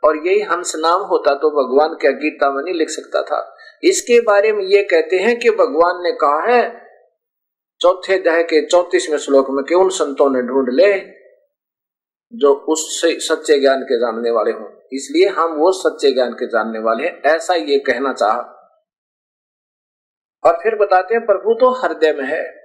[0.02, 3.40] और यही हंस नाम होता तो भगवान क्या गीता में नहीं लिख सकता था।
[3.82, 6.62] इसके बारे में ये कहते हैं कि भगवान ने कहा है,
[7.80, 10.92] चौथे दह के चौतीसवें श्लोक में कि उन संतों ने ढूंढ ले
[12.34, 16.78] जो उस सच्चे ज्ञान के जानने वाले हों। इसलिए हम वो सच्चे ज्ञान के जानने
[16.78, 18.36] वाले हैं, ऐसा ये कहना चाह।
[20.48, 22.62] और फिर बताते हैं, प्रभु तो हृदय में है।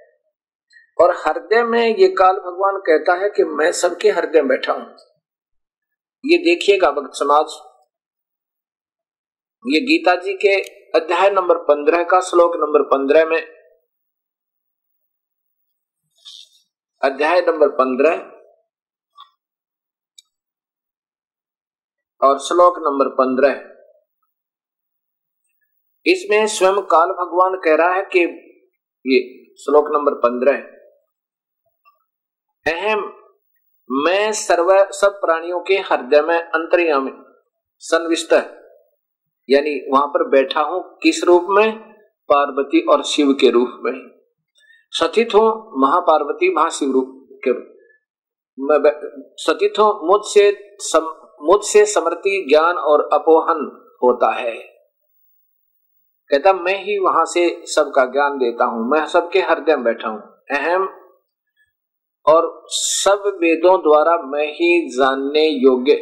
[1.02, 4.96] और हृदय में ये काल भगवान कहता है कि मैं सबके हृदय में बैठा हूँ।
[6.26, 7.46] ये देखिएगा भक्त समाज।
[9.74, 10.62] ये गीता जी के
[11.00, 13.48] अध्याय नंबर पंद्रह का श्लोक नंबर पंद्रह में।
[17.02, 18.37] अध्याय नंबर पंद्रह।
[22.22, 23.52] और श्लोक नंबर पंद्रह
[26.06, 28.20] इसमें स्वयं काल भगवान कह रहा है कि
[29.08, 30.58] ये श्लोक नंबर पंद्रह
[32.74, 33.14] अहम,
[33.92, 37.12] मैं सर्व, सब प्राणियों के हृदय में अंतर्यामी,
[37.80, 38.34] संविष्ट,
[39.50, 41.94] यानी वहाँ पर बैठा हूँ किस रूप में?
[42.30, 44.20] पार्वती और शिव के रूप में।
[44.92, 45.46] सतित हो
[45.78, 47.52] महापार्वती महाशिव रूप के
[49.44, 50.78] सतित हो मुझसे
[51.42, 54.56] मुझसे समृति ज्ञान और अपोहन होता है।
[56.30, 60.22] कहता, मैं ही वहाँ से सबका ज्ञान देता हूँ। मैं सबके हृदय में बैठा हूँ।
[60.52, 61.00] अहम
[62.26, 65.94] और सब वेदों द्वारा मैं ही जानने योग्य,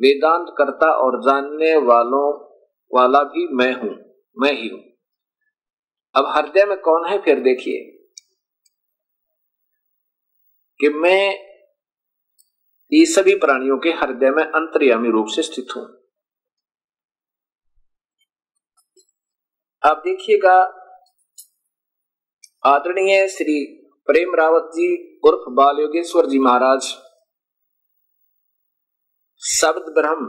[0.00, 2.44] वेदांत करता और जानने वालों
[2.94, 3.96] वाला भी मैं हूँ।
[4.38, 4.80] मैं ही हूँ।
[6.14, 7.90] अब हृदय में कौन है फिर देखिए।
[10.80, 11.53] कि मैं
[12.92, 15.82] ये सभी प्राणियों के हृदय में अंतर्यामी रूप से स्थित हूँ।
[19.82, 20.54] आप देखिएगा,
[22.64, 23.56] आदरणीय श्री
[24.08, 24.86] प्रेम रावत जी
[25.26, 26.94] उर्फ़ बाल योगेश्वर जी महाराज,
[29.42, 30.26] शब्द ब्रह्म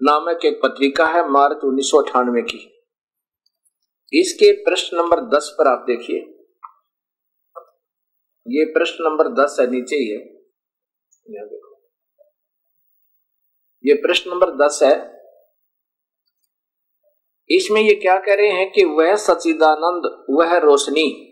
[0.00, 2.58] नामक एक पत्रिका है मार्च उन्नीस सौ अठानवे की।
[4.12, 6.18] इसके प्रश्न नंबर दस पर आप देखिए।
[8.46, 10.18] ये प्रश्न नंबर दस है, नीचे ही है
[11.26, 11.66] देखो
[13.86, 15.18] ये प्रश्न नंबर दस है।
[17.50, 21.24] इसमें ये क्या कह रहे हैं कि वह सचिदानंद वह रोशनी,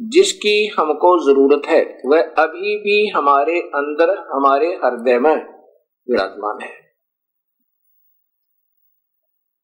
[0.00, 5.36] जिसकी हमको ज़रूरत है, वह अभी भी हमारे अंदर, हमारे हृदय में
[6.10, 6.82] विराजमान है।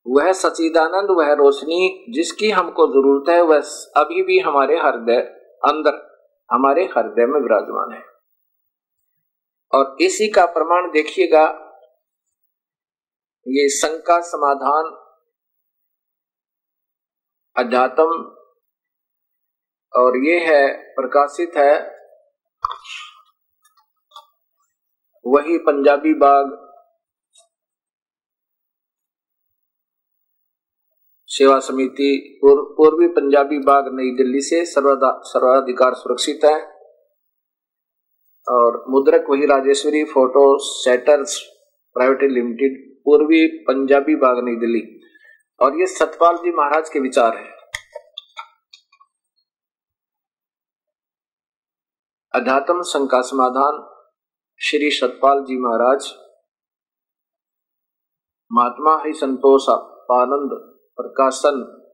[0.07, 3.59] वह सचिदानंद वह रोशनी, जिसकी हमको ज़रूरत है, वह
[3.97, 5.21] अभी भी हमारे हृदय,
[5.65, 8.05] अंदर, हमारे हृदय में विराजमान है।
[9.73, 11.65] और इसी का प्रमाण देखिएगा
[13.49, 14.89] ये शंका समाधान
[17.57, 18.17] अध्यात्म
[19.93, 21.75] और ये है, प्रकाशित है
[25.25, 26.51] वही पंजाबी बाग
[31.31, 36.57] सेवा समिति, पूर्वी पंजाबी बाग नई दिल्ली से सर्वाधिकार सुरक्षित है।
[38.47, 41.39] और मुद्रक वही Rajeshwari photo setters
[41.97, 45.01] private limited पूर्वी पंजाबी बाग नई दिल्ली।
[45.61, 47.59] और ये सतपाल जी महाराज के विचार है।
[52.35, 54.05] अध्यात्म संघ का समाधान,
[54.61, 56.13] श्री सतपाल जी महाराज।
[58.53, 59.63] महात्मा हरि संतोष,
[60.13, 61.85] आनंद प्रकाशन,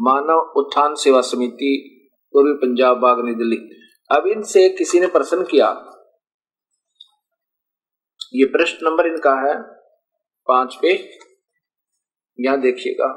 [0.00, 2.00] मानव उत्थान सेवा समिति,
[2.32, 3.56] पूर्वी पंजाब बाग नई दिल्ली।
[4.10, 5.86] अब इनसे किसी ने प्रश्न किया?
[8.34, 9.79] ये प्रश्न नंबर इनका है
[10.50, 10.88] पाँच पे।
[12.40, 13.08] यहाँ देखिएगा।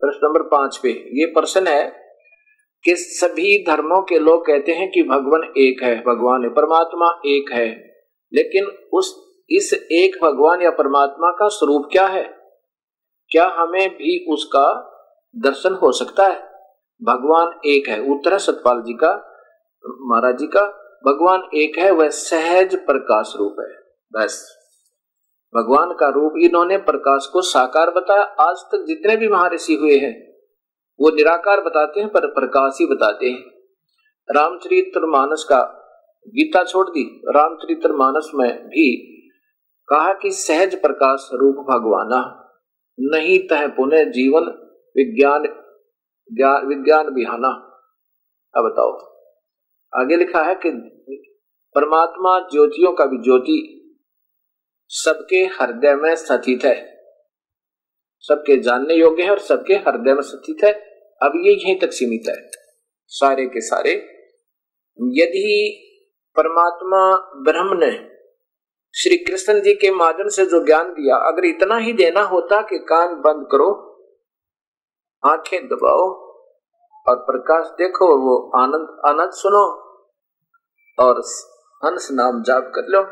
[0.00, 1.90] प्रश्न नंबर पाँच पे। ये प्रश्न है
[2.84, 7.52] कि सभी धर्मों के लोग कहते हैं कि भगवान एक है, भगवान है परमात्मा एक
[7.52, 7.68] है।
[8.34, 9.06] लेकिन उस,
[9.50, 12.24] इस एक भगवान या परमात्मा का स्वरूप क्या है?
[13.30, 14.66] क्या हमें भी उसका
[15.36, 16.36] दर्शन हो सकता है?
[17.02, 19.12] भगवान एक है। उत्तर सतपाल जी का,
[19.86, 23.74] महाराज जी का भगवान एक है, वह सहज प्रकाश रूप है।
[24.12, 24.58] बस।
[25.56, 30.32] भगवान का रूप इन्होंने प्रकाश को साकार बताया। आज तक जितने भी महर्षि हुए हैं,
[31.00, 33.44] वो निराकार बताते हैं, पर प्रकाश ही बताते हैं।
[34.30, 35.60] रामचरित्र मानस का
[36.28, 39.18] गीता छोड़ दी। रामचरित्र मानस में भी
[39.88, 42.50] कहा कि सहज प्रकाश रूप भगवाना,
[43.00, 44.42] नहीं तह पुनः जीवन
[44.96, 45.42] विज्ञान
[46.68, 47.48] विज्ञान बिहाना।
[48.56, 49.17] अब बताओ।
[49.96, 50.70] आगे लिखा है कि
[51.74, 53.74] परमात्मा ज्योतियों का भी ज्योति
[54.88, 56.98] सबके हृदय में स्थित है।
[58.20, 60.72] सबके जानने योग्य है और सबके हृदय में स्थित है।
[61.22, 62.50] अब ये यहीं तक सीमित है,
[63.06, 63.92] सारे के सारे।
[64.98, 65.84] यदि
[66.36, 67.90] परमात्मा ब्रह्म ने
[68.94, 72.78] श्री कृष्ण जी के माध्यम से जो ज्ञान दिया, अगर इतना ही देना होता कि
[72.78, 73.70] कान बंद करो,
[75.26, 76.27] आँखें दबाओ
[77.08, 79.88] और प्रकाश देखो वो आनंद आनंद सुनो
[80.98, 81.16] और
[81.84, 83.02] हंस नाम जाप कर लो।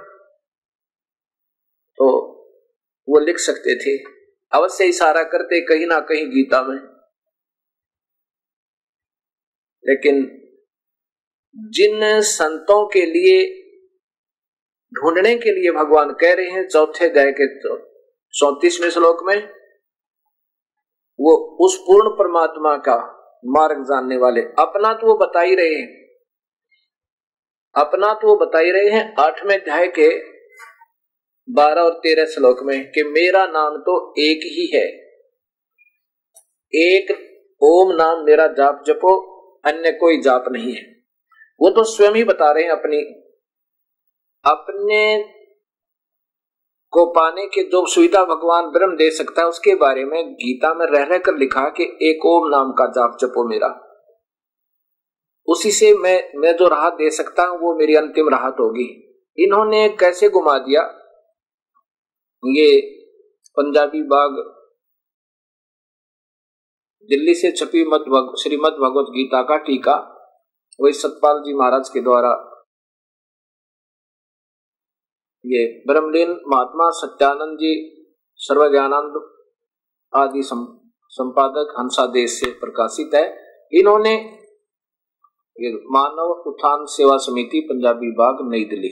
[1.96, 2.32] तो
[3.08, 4.04] वो लिख सकते थे।
[4.52, 6.78] अवश्य इशारा करते कहीं ना कहीं गीता में।
[9.88, 10.42] लेकिन
[11.56, 13.62] जिन संतों के लिए,
[14.94, 17.58] ढूँढने के लिए भगवान कह रहे हैं, चौथे दया के
[18.38, 19.48] चौतीसवें श्लोक में,
[21.20, 23.15] वो उस पूर्ण परमात्मा का
[23.46, 26.06] मार्ग जानने वाले। अपना तो वो बता ही रहे हैं।
[27.76, 30.36] अपना तो वो बता ही रहे हैं आठवें अध्याय के
[31.52, 34.86] बारह और तेरह श्लोक में कि मेरा नाम तो एक ही है।
[36.74, 37.26] एक
[37.62, 40.96] ओम नाम मेरा जाप जपो, अन्य कोई जाप नहीं है।
[41.60, 42.98] वो तो स्वयं ही बता रहे हैं अपनी।
[44.44, 45.35] अपने
[46.92, 50.86] को पाने के जो सुविधा भगवान ब्रह्म दे सकता है, उसके बारे में गीता में
[50.86, 53.68] रह रह कर लिखा कि एक ओम नाम का जाप जपो मेरा।
[55.48, 58.88] उसी से मैं मैं जो राहत दे सकता हूँ, वो मेरी अंतिम राहत होगी।
[59.38, 60.82] इन्होंने कैसे घुमा दिया?
[62.44, 62.80] ये
[63.56, 64.42] पंजाबी बाग
[67.08, 68.04] दिल्ली से छपी मत
[68.38, 69.94] श्रीमद भगवत गीता का टीका,
[70.80, 72.45] वही सतपाल जी महाराज के द्वारा
[75.46, 77.72] ये ब्रह्मलीन महात्मा सत्यानंद जी,
[78.40, 79.18] सर्वज्ञानंद
[80.12, 83.24] आदि संपादक हंसा देश से प्रकाशित है।
[83.72, 84.14] इन्होंने
[85.90, 88.90] मानव उत्थान सेवा समिति, पंजाबी बाग नई दिल्ली।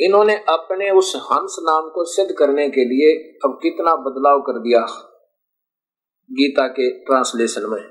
[0.00, 3.10] इन्होंने अपने उस हंस नाम को सिद्ध करने के लिए
[3.44, 4.80] अब कितना बदलाव कर दिया
[6.30, 7.82] गीता के ट्रांसलेशन में।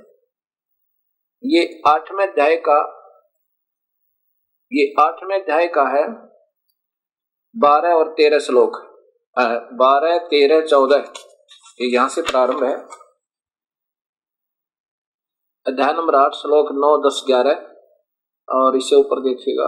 [1.43, 2.79] ये आठवें अध्याय का,
[4.71, 6.03] ये आठवें अध्याय का है।
[7.57, 8.71] बारह और तेरह श्लोक।
[9.73, 11.13] बारह, तेरह, चौदह।
[11.81, 12.75] ये यहाँ से प्रारंभ है।
[15.67, 17.75] अध्याय नंबर आठ, श्लोक नौ, दस, ग्यारह।
[18.49, 19.67] और इसे ऊपर देखिएगा।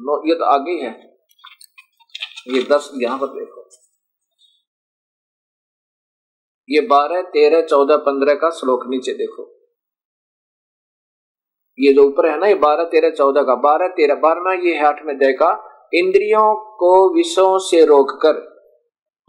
[0.00, 1.18] नौ, ये तो आगे है।
[2.48, 3.68] ये दस यहाँ पर देखो।
[6.70, 9.57] ये बारह, तेरह, चौदह, पंद्रह का श्लोक नीचे देखो।
[11.80, 14.74] ये जो ऊपर है ना, ये बारह, तेरह, चौदह का, बारह, तेरह बारह बारहवा ये
[14.74, 15.64] है आठ में देखा
[15.94, 18.58] इंद्रियों को विषयों से रोककर,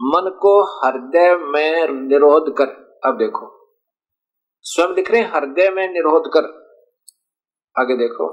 [0.02, 3.70] मन को हृदय में निरोध कर। अब देखो,
[4.62, 6.60] स्वयं लिख रहे हृदय में निरोध कर।
[7.78, 8.26] आगे देखो,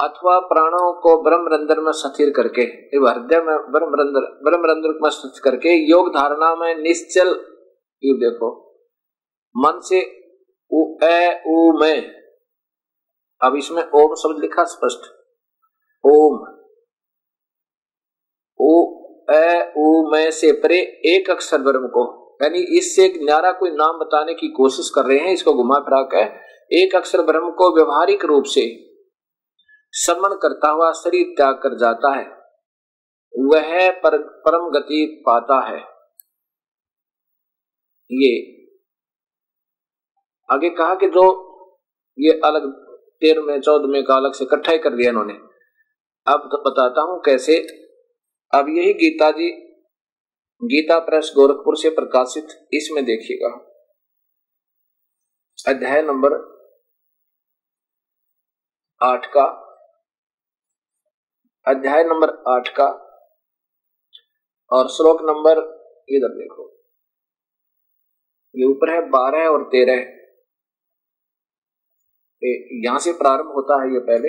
[0.00, 5.10] अथवा प्राणों को ब्रह्म रंध्र में स्थिर करके हृदय में ब्रह्म रंध्र ब्रह्म रंध्र में
[5.10, 7.28] स्थित करके योग धारणा में निश्चल,
[8.04, 8.62] ये देखो,
[9.56, 10.00] मन से
[10.70, 12.25] उ, ए, उ, में
[13.44, 15.10] अब इसमें ओम शब्द लिखा स्पष्ट।
[16.04, 16.38] ओम।
[18.60, 22.04] ओ ए उ में से परे एक अक्षर ब्रह्म को
[22.42, 26.02] यानी इससे एक न्यारा कोई नाम बताने की कोशिश कर रहे हैं इसको घुमा फिरा
[26.02, 28.64] कर एक अक्षर ब्रह्म को व्यवहारिक रूप से
[29.92, 32.24] समन करता हुआ शरीर त्याग कर जाता है।
[33.34, 35.78] वह पर, परम गति पाता है।
[38.10, 38.34] ये।
[40.50, 41.24] आगे कहा कि जो
[42.18, 42.85] ये अलग
[43.20, 45.34] तेरह में, चौदह में का अलग से इकट्ठा कर दिया इन्होंने।
[46.32, 47.58] अब तो बताता हूँ कैसे।
[48.54, 49.50] अब यही गीता जी,
[50.64, 53.72] गीता प्रेस गोरखपुर से प्रकाशित, इसमें देखिएगा।
[55.68, 56.56] अध्याय नंबर
[59.02, 59.44] आठ का।
[61.68, 62.86] अध्याय नंबर आठ का।
[64.72, 65.52] और श्लोक नंबर,
[66.08, 66.76] इधर देखो।
[68.56, 70.15] ये ऊपर है, बारह और तेरह।
[72.42, 74.28] यहाँ से प्रारंभ होता है ये पहले।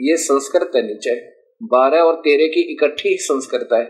[0.00, 1.14] ये संस्कृत है नीचे।
[1.62, 3.84] बारह और तेरह की इकट्ठी संस्कृत है।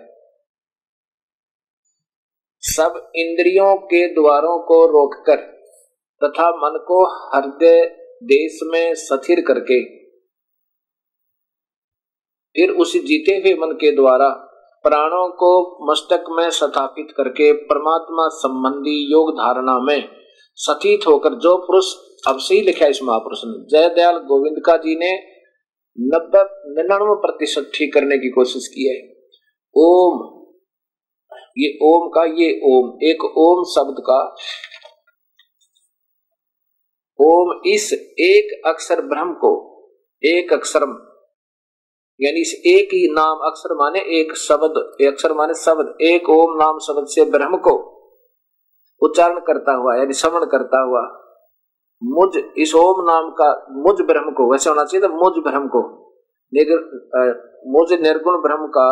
[2.63, 5.37] सब इंद्रियों के द्वारों को रोककर
[6.23, 6.99] तथा मन को
[7.31, 7.81] हृदय
[8.25, 9.79] देश में स्थिर करके,
[12.55, 14.29] फिर उस जीते हुए मन के द्वारा
[14.85, 15.51] प्राणों को
[15.91, 20.01] मस्तक में स्थापित करके परमात्मा संबंधी योग धारणा में
[20.55, 21.85] सतीत होकर जो पुरुष,
[22.29, 25.13] अब से ही लिखा इस महापुरुष ने, जय दयाल गोविंद का जी ने
[25.99, 26.43] नब्बे,
[26.75, 29.15] निन्यानवे प्रतिशत ठीक करने की कोशिश की है।
[29.77, 30.19] ओम,
[31.59, 34.35] ये ओम का, ये ओम, एक ओम शब्द का,
[37.19, 39.53] ओम इस एक अक्षर ब्रह्म को,
[40.23, 40.85] एक अक्षर
[42.21, 46.79] यानी इस एक ही नाम अक्षर माने एक शब्द अक्षर माने शब्द, एक ओम नाम
[46.79, 48.00] शब्द से ब्रह्म को
[49.03, 51.03] उच्चारण करता हुआ, यानी श्रवण करता हुआ,
[52.03, 53.49] मुझ, इस ओम नाम का
[53.79, 55.83] मुझ ब्रह्म को, वैसे होना चाहिए था मुझ ब्रह्म को
[57.73, 58.85] मुझ निर्गुण ब्रह्म का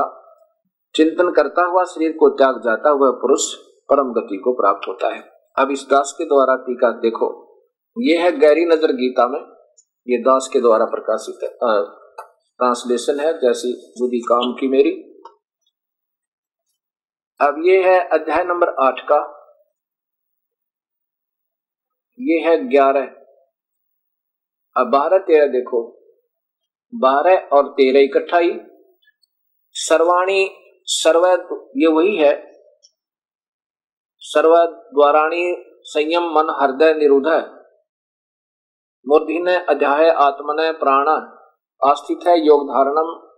[0.95, 3.45] चिंतन करता हुआ शरीर को त्याग जाता हुआ पुरुष
[3.89, 5.21] परम गति को प्राप्त होता है।
[5.57, 7.29] अब इस दास के द्वारा टीका देखो।
[7.97, 9.41] ये है गहरी नज़र गीता में।
[10.07, 14.93] ये दास के द्वारा प्रकाशित है। ट्रांसलेशन है, जैसी बुद्धि काम की मेरी।
[17.41, 19.19] अब ये है अध्याय नंबर आठ का।
[22.21, 23.07] ये है ग्यारह।
[24.77, 25.99] अब बारह तेरह देखो।
[26.95, 28.61] बारह और तेरह इकट्ठा ही
[29.73, 30.51] सर्वाणी
[30.85, 31.27] सर्व
[31.77, 32.53] ये वही है।
[34.19, 37.29] सर्व द्वाराणी संयम, मन, हृदय निरुद्ध
[39.09, 39.39] मूर्धि
[39.69, 41.09] अध्याय, आत्मन, प्राण।
[41.91, 43.29] आस्थित है, योग धारणम।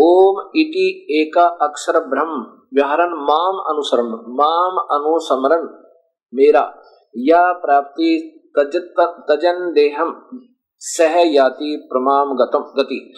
[0.00, 4.04] ओम इति एका अक्षर ब्रह्म। व्याहरण माम अनुसरण,
[4.34, 5.83] माम अनुसमरण।
[6.34, 6.82] मेरा।
[7.16, 8.10] या प्राप्ति
[8.58, 10.30] तजन देहम
[10.78, 13.14] सह याति प्रमाम गतम गति।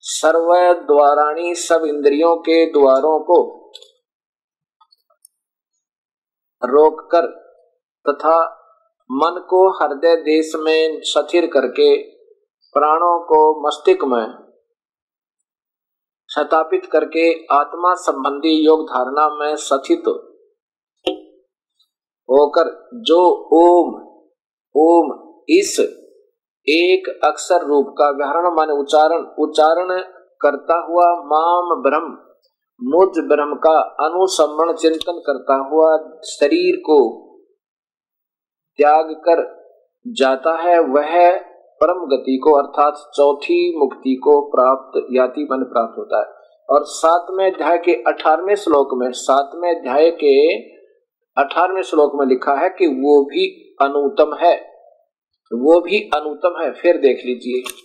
[0.00, 0.52] सर्व
[0.86, 3.38] द्वाराणी सब इंद्रियों के द्वारों को
[6.62, 7.26] रोककर
[8.06, 8.36] तथा
[9.10, 11.96] मन को हृदय देश में स्थिर करके
[12.74, 14.46] प्राणों को मस्तिष्क में
[16.28, 20.02] स्थापित करके आत्मा संबंधी योग धारणा में स्थित
[22.28, 22.70] होकर
[23.00, 23.20] जो
[23.54, 23.94] ओम
[24.74, 25.12] ओम
[25.48, 25.78] इस
[26.66, 30.00] एक अक्षर रूप का व्याहरण माने उच्चारण उच्चारण
[30.40, 32.08] करता हुआ माम ब्रह्म,
[32.80, 35.90] मुझ ब्रह्म का अनुसमण चिंतन करता हुआ
[36.24, 36.98] शरीर को
[38.78, 39.44] त्याग कर
[40.06, 41.38] जाता है, वह
[41.80, 46.34] परम गति को अर्थात चौथी मुक्ति को प्राप्त याति मन प्राप्त होता है।
[46.68, 50.36] और सातवें अध्याय के अठारहवें श्लोक में, सातवें अध्याय के
[51.38, 54.72] अठारहवें श्लोक में लिखा है कि वो भी अनुतम है।
[55.52, 57.82] वो भी अनुतम है। फिर देख लीजिए।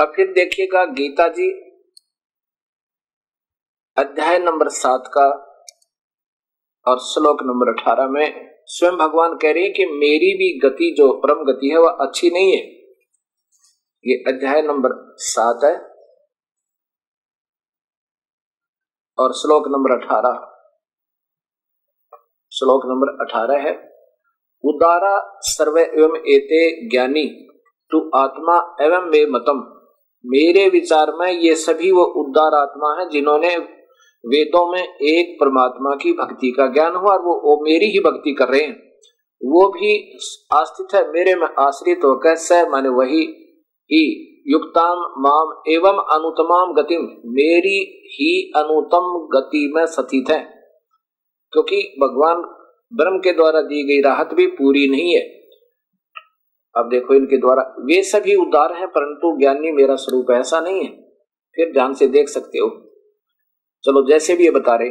[0.00, 1.50] अब फिर देखिएगा गीता जी,
[3.96, 5.26] अध्याय नंबर सात का
[6.86, 11.12] और श्लोक नंबर अठारह में स्वयं भगवान कह रहे हैं कि मेरी भी गति जो
[11.12, 12.70] परम गति है, वह अच्छी नहीं है।
[14.06, 15.90] ये अध्याय नंबर सात है।
[19.18, 20.59] और श्लोक नंबर अठारह
[22.60, 23.90] श्लोक नंबर अठारह है।
[24.64, 27.46] उदारा सर्वे एवं एते ज्ञानी
[27.90, 29.86] तू आत्मा एवं वे मतम।
[30.24, 33.56] मेरे विचार में ये सभी वो उदार आत्मा है जिन्होंने
[34.24, 38.34] वेदों में एक परमात्मा की भक्ति का ज्ञान हुआ और वो, वो मेरी ही भक्ति
[38.34, 38.76] कर रहे हैं।
[39.42, 40.18] वो भी
[40.52, 43.22] आस्थित है मेरे में आश्रित होकर स माने वही
[43.92, 50.59] ही युक्ताम माम एवं अनुतमाम गतिम मेरी ही अनुतम गति में सतीत है।
[51.52, 52.36] क्योंकि भगवान
[52.96, 55.40] ब्रह्म के द्वारा दी गई राहत भी पूरी नहीं है।
[56.76, 61.02] अब देखो इनके द्वारा वे सभी उदार हैं, परंतु ज्ञानी मेरा स्वरूप ऐसा नहीं है।
[61.54, 62.68] फिर ध्यान से देख सकते हो।
[63.84, 64.90] चलो, जैसे भी ये बता रहे,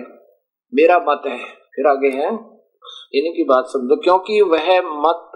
[0.74, 1.39] मेरा मत है,
[1.76, 2.60] फिर आगे है।
[3.14, 5.32] इनकी बात समझो क्योंकि वह मत,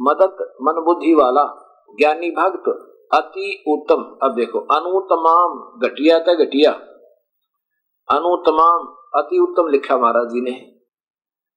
[0.00, 1.66] मदत मन बुद्धि वाला,
[1.98, 2.68] ज्ञानी भक्त,
[3.14, 6.72] अति उत्तम। अब देखो अनुतमाम घटिया था घटिया।
[8.10, 8.86] अनुतमाम
[9.20, 10.52] अति उत्तम लिखा महाराज जी ने।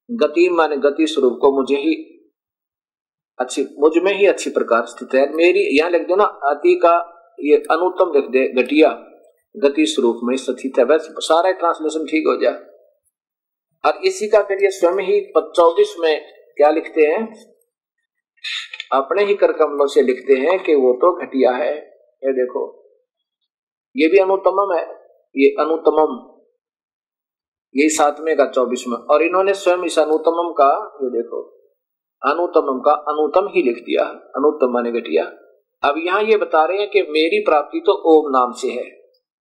[0.09, 1.93] गति माने गति स्वरूप को मुझे ही
[3.39, 6.93] अच्छी, मुझमें ही अच्छी प्रकार स्थित है। मेरी, यहाँ लिख दो ना अति का
[7.39, 8.89] ये अनुत्तम लिख दे, घटिया,
[9.55, 12.53] गति स्वरूप में स्थित है। बस, सारा ट्रांसलेशन ठीक हो जाए।
[13.83, 16.21] और इसी का ये स्वयं ही चौबीस में
[16.57, 17.23] क्या लिखते हैं?
[18.91, 22.61] अपने ही कर कमलों से लिखते हैं कि वो तो घटिया है। ये देखो,
[23.95, 24.83] ये भी अनुतम है,
[25.35, 26.32] ये अनुतमम
[27.75, 30.71] ये सातवें का चौबीस में और इन्होंने स्वयं इस अनुतम का,
[31.03, 31.41] ये देखो
[32.21, 34.03] अनुतम का अनुतम ही लिख दिया
[34.37, 35.23] अनुतम माने घटिया।
[35.83, 38.85] अब यहाँ ये बता रहे हैं कि मेरी प्राप्ति तो ओम नाम से है।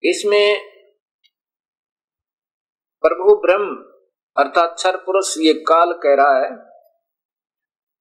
[0.03, 0.57] इसमें
[3.05, 3.77] प्रभु ब्रह्म
[4.37, 6.51] अर्थात छर पुरुष, ये काल कह रहा है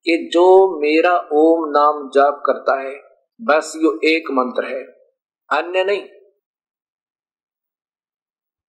[0.05, 0.45] कि जो
[0.81, 2.95] मेरा ओम नाम जाप करता है,
[3.39, 4.81] बस यो एक मंत्र है।
[5.49, 6.01] अन्य नहीं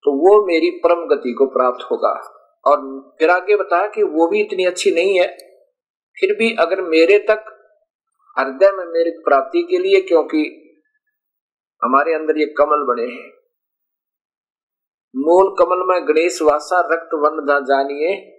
[0.03, 2.77] तो वो मेरी परम गति को प्राप्त होगा। और
[3.19, 5.37] फिर आगे बताया कि वो भी इतनी अच्छी नहीं है।
[6.19, 7.45] फिर भी अगर मेरे तक
[8.39, 10.59] हृदय में मेरी प्राप्ति के लिए, क्योंकि
[11.83, 13.31] हमारे अंदर ये कमल बने हैं।
[15.15, 18.29] मूल कमल में गणेश वासा, रक्त वन जानिए।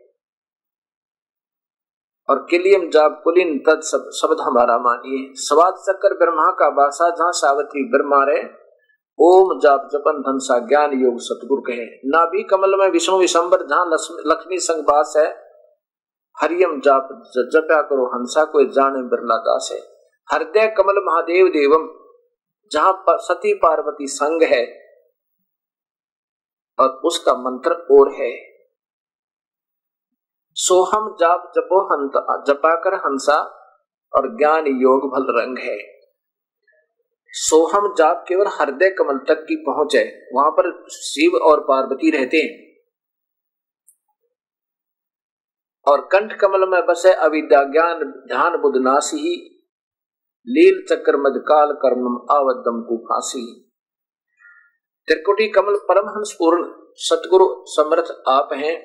[2.31, 7.85] और किलियम जाब कुलिन तद शब्द हमारा मानिए। स्वाद चक्कर ब्रह्मा का बासा जहाँ सावत्री
[7.85, 8.64] ब्रह्मा रे
[9.19, 13.87] ओम जाप जपन धन सा ज्ञान योग सतगुरु कहे। नाभि कमल में विष्णु विशंबर जहाँ
[14.27, 15.27] लक्ष्मी संग बास है।
[16.37, 19.79] हरियम जाप जप्या करो हंसा को जाने बिरला दास है।
[20.31, 21.89] हृदय कमल महादेव देवम,
[22.73, 24.65] जहाँ पर सती पार्वती संग है,
[26.79, 28.33] और उसका मंत्र और है।
[30.57, 33.41] सोहम जाप जपो हंत जपाकर हंसा,
[34.13, 35.94] और ज्ञान योग भल रंग है।
[37.37, 40.05] सोहम जाप केवल हृदय कमल तक की पहुँच है
[40.35, 42.65] वहाँ पर शिव और पार्वती रहते हैं।
[45.87, 49.35] और कंठ कमल में बसे अविद्या ज्ञान ध्यान बुद्ध नासी,
[50.47, 53.71] लील चक्र मदकाल कर्म आवदम को फांसी।
[55.09, 58.77] त्रिकुटी कमल परमहंस पूर्ण, सतगुरु समर्थ आप हैं।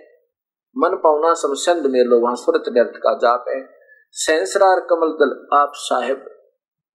[0.78, 3.70] मन पावना समसंद में लो, वहाँ सुरत व्यर्थ का जाप है।
[4.12, 6.30] सेंसरार कमल दल आप साहेब,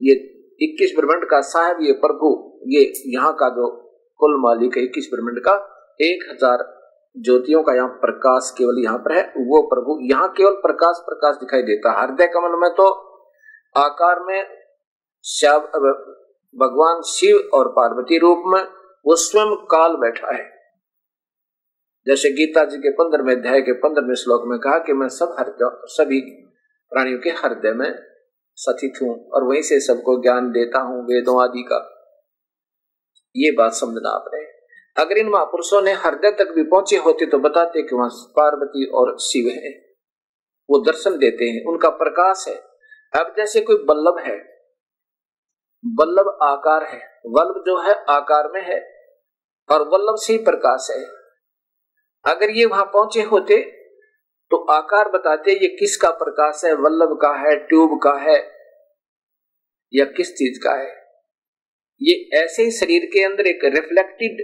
[0.02, 0.14] ये
[0.60, 2.28] इक्कीस ब्रह्मंड का साहेब, ये प्रभु,
[2.68, 3.68] ये यहाँ का जो
[4.20, 5.54] कुल मालिक है, इक्कीस ब्रह्मंड का,
[6.00, 6.64] एक हज़ार
[7.16, 11.62] ज्योतियों का यहाँ प्रकाश केवल यहाँ पर है, वो प्रभु यहाँ केवल प्रकाश प्रकाश दिखाई
[11.62, 12.88] देता है। हृदय कमल में तो
[13.74, 14.40] आकार में
[15.24, 15.60] श्याम
[16.54, 18.62] भगवान शिव और पार्वती रूप में
[19.06, 20.42] वो स्वयं काल बैठा है।
[22.06, 25.54] जैसे गीता जी के पंद्रहवें अध्याय के पंद्रहवें श्लोक में कहा कि मैं सब हर,
[25.88, 26.20] सभी
[26.92, 27.90] प्राणियों के हृदय में
[28.58, 31.78] सथित हूँ और वहीं से सबको ज्ञान देता हूँ वेदों आदि का।
[33.34, 34.52] ये बात समझना आप रहे
[34.96, 39.16] अगर इन महापुरुषों ने हृदय तक भी पहुँचे होते तो बताते कि वहाँ पार्वती और
[39.20, 39.70] शिव है।
[40.68, 42.54] वो दर्शन देते हैं। उनका प्रकाश है।
[43.12, 44.36] अब जैसे कोई बल्लभ है,
[45.84, 46.98] बल्लभ आकार है
[47.28, 48.78] वल्लभ जो है आकार में है,
[49.68, 51.04] और वल्लभ से ही प्रकाश है।
[52.24, 53.56] अगर ये वहाँ पहुँचे होते
[54.54, 58.36] तो आकार बताते ये किसका प्रकाश है, वल्लभ का है, ट्यूब का है,
[59.94, 60.90] या किस चीज़ का है?
[62.02, 64.40] ये ऐसे ही शरीर के अंदर एक रिफ्लेक्टेड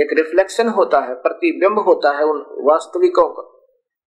[0.00, 3.42] एक रिफ्लेक्शन होता है, प्रतिबिंब होता है उन वास्तविकों का,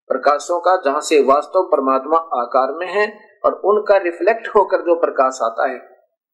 [0.07, 5.39] प्रकाशों का, जहाँ से वास्तव परमात्मा आकार में है और उनका रिफ्लेक्ट होकर जो प्रकाश
[5.43, 5.77] आता है,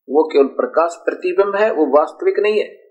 [0.09, 2.82] वो केवल प्रकाश प्रतिबिंब है, वो वास्तविक नहीं है।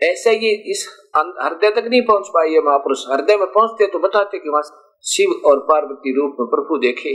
[0.00, 0.86] ऐसे ये इस
[1.16, 4.62] हृदय तक नहीं पहुँच पाए महापुरुष। हृदय में पहुँचते तो बताते कि वहाँ
[5.04, 7.14] शिव और पार्वती रूप में प्रभु देखे।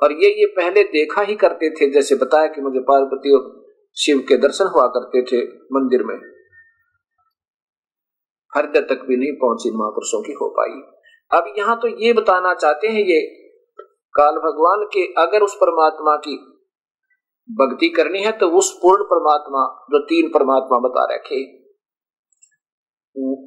[0.00, 3.46] और ये ये पहले देखा ही करते थे, जैसे बताया कि मुझे पार्वती और
[3.96, 6.14] शिव के दर्शन हुआ करते थे मंदिर में।
[8.52, 10.80] हृदय तक भी नहीं पहुँची महापुरुषों की हो पाई।
[11.30, 13.20] अब यहाँ तो ये बताना चाहते हैं, ये
[14.14, 16.36] काल भगवान के अगर उस परमात्मा की
[17.48, 19.60] भक्ति करनी है तो उस पूर्ण परमात्मा,
[19.90, 21.40] जो तीन परमात्मा बता रखे।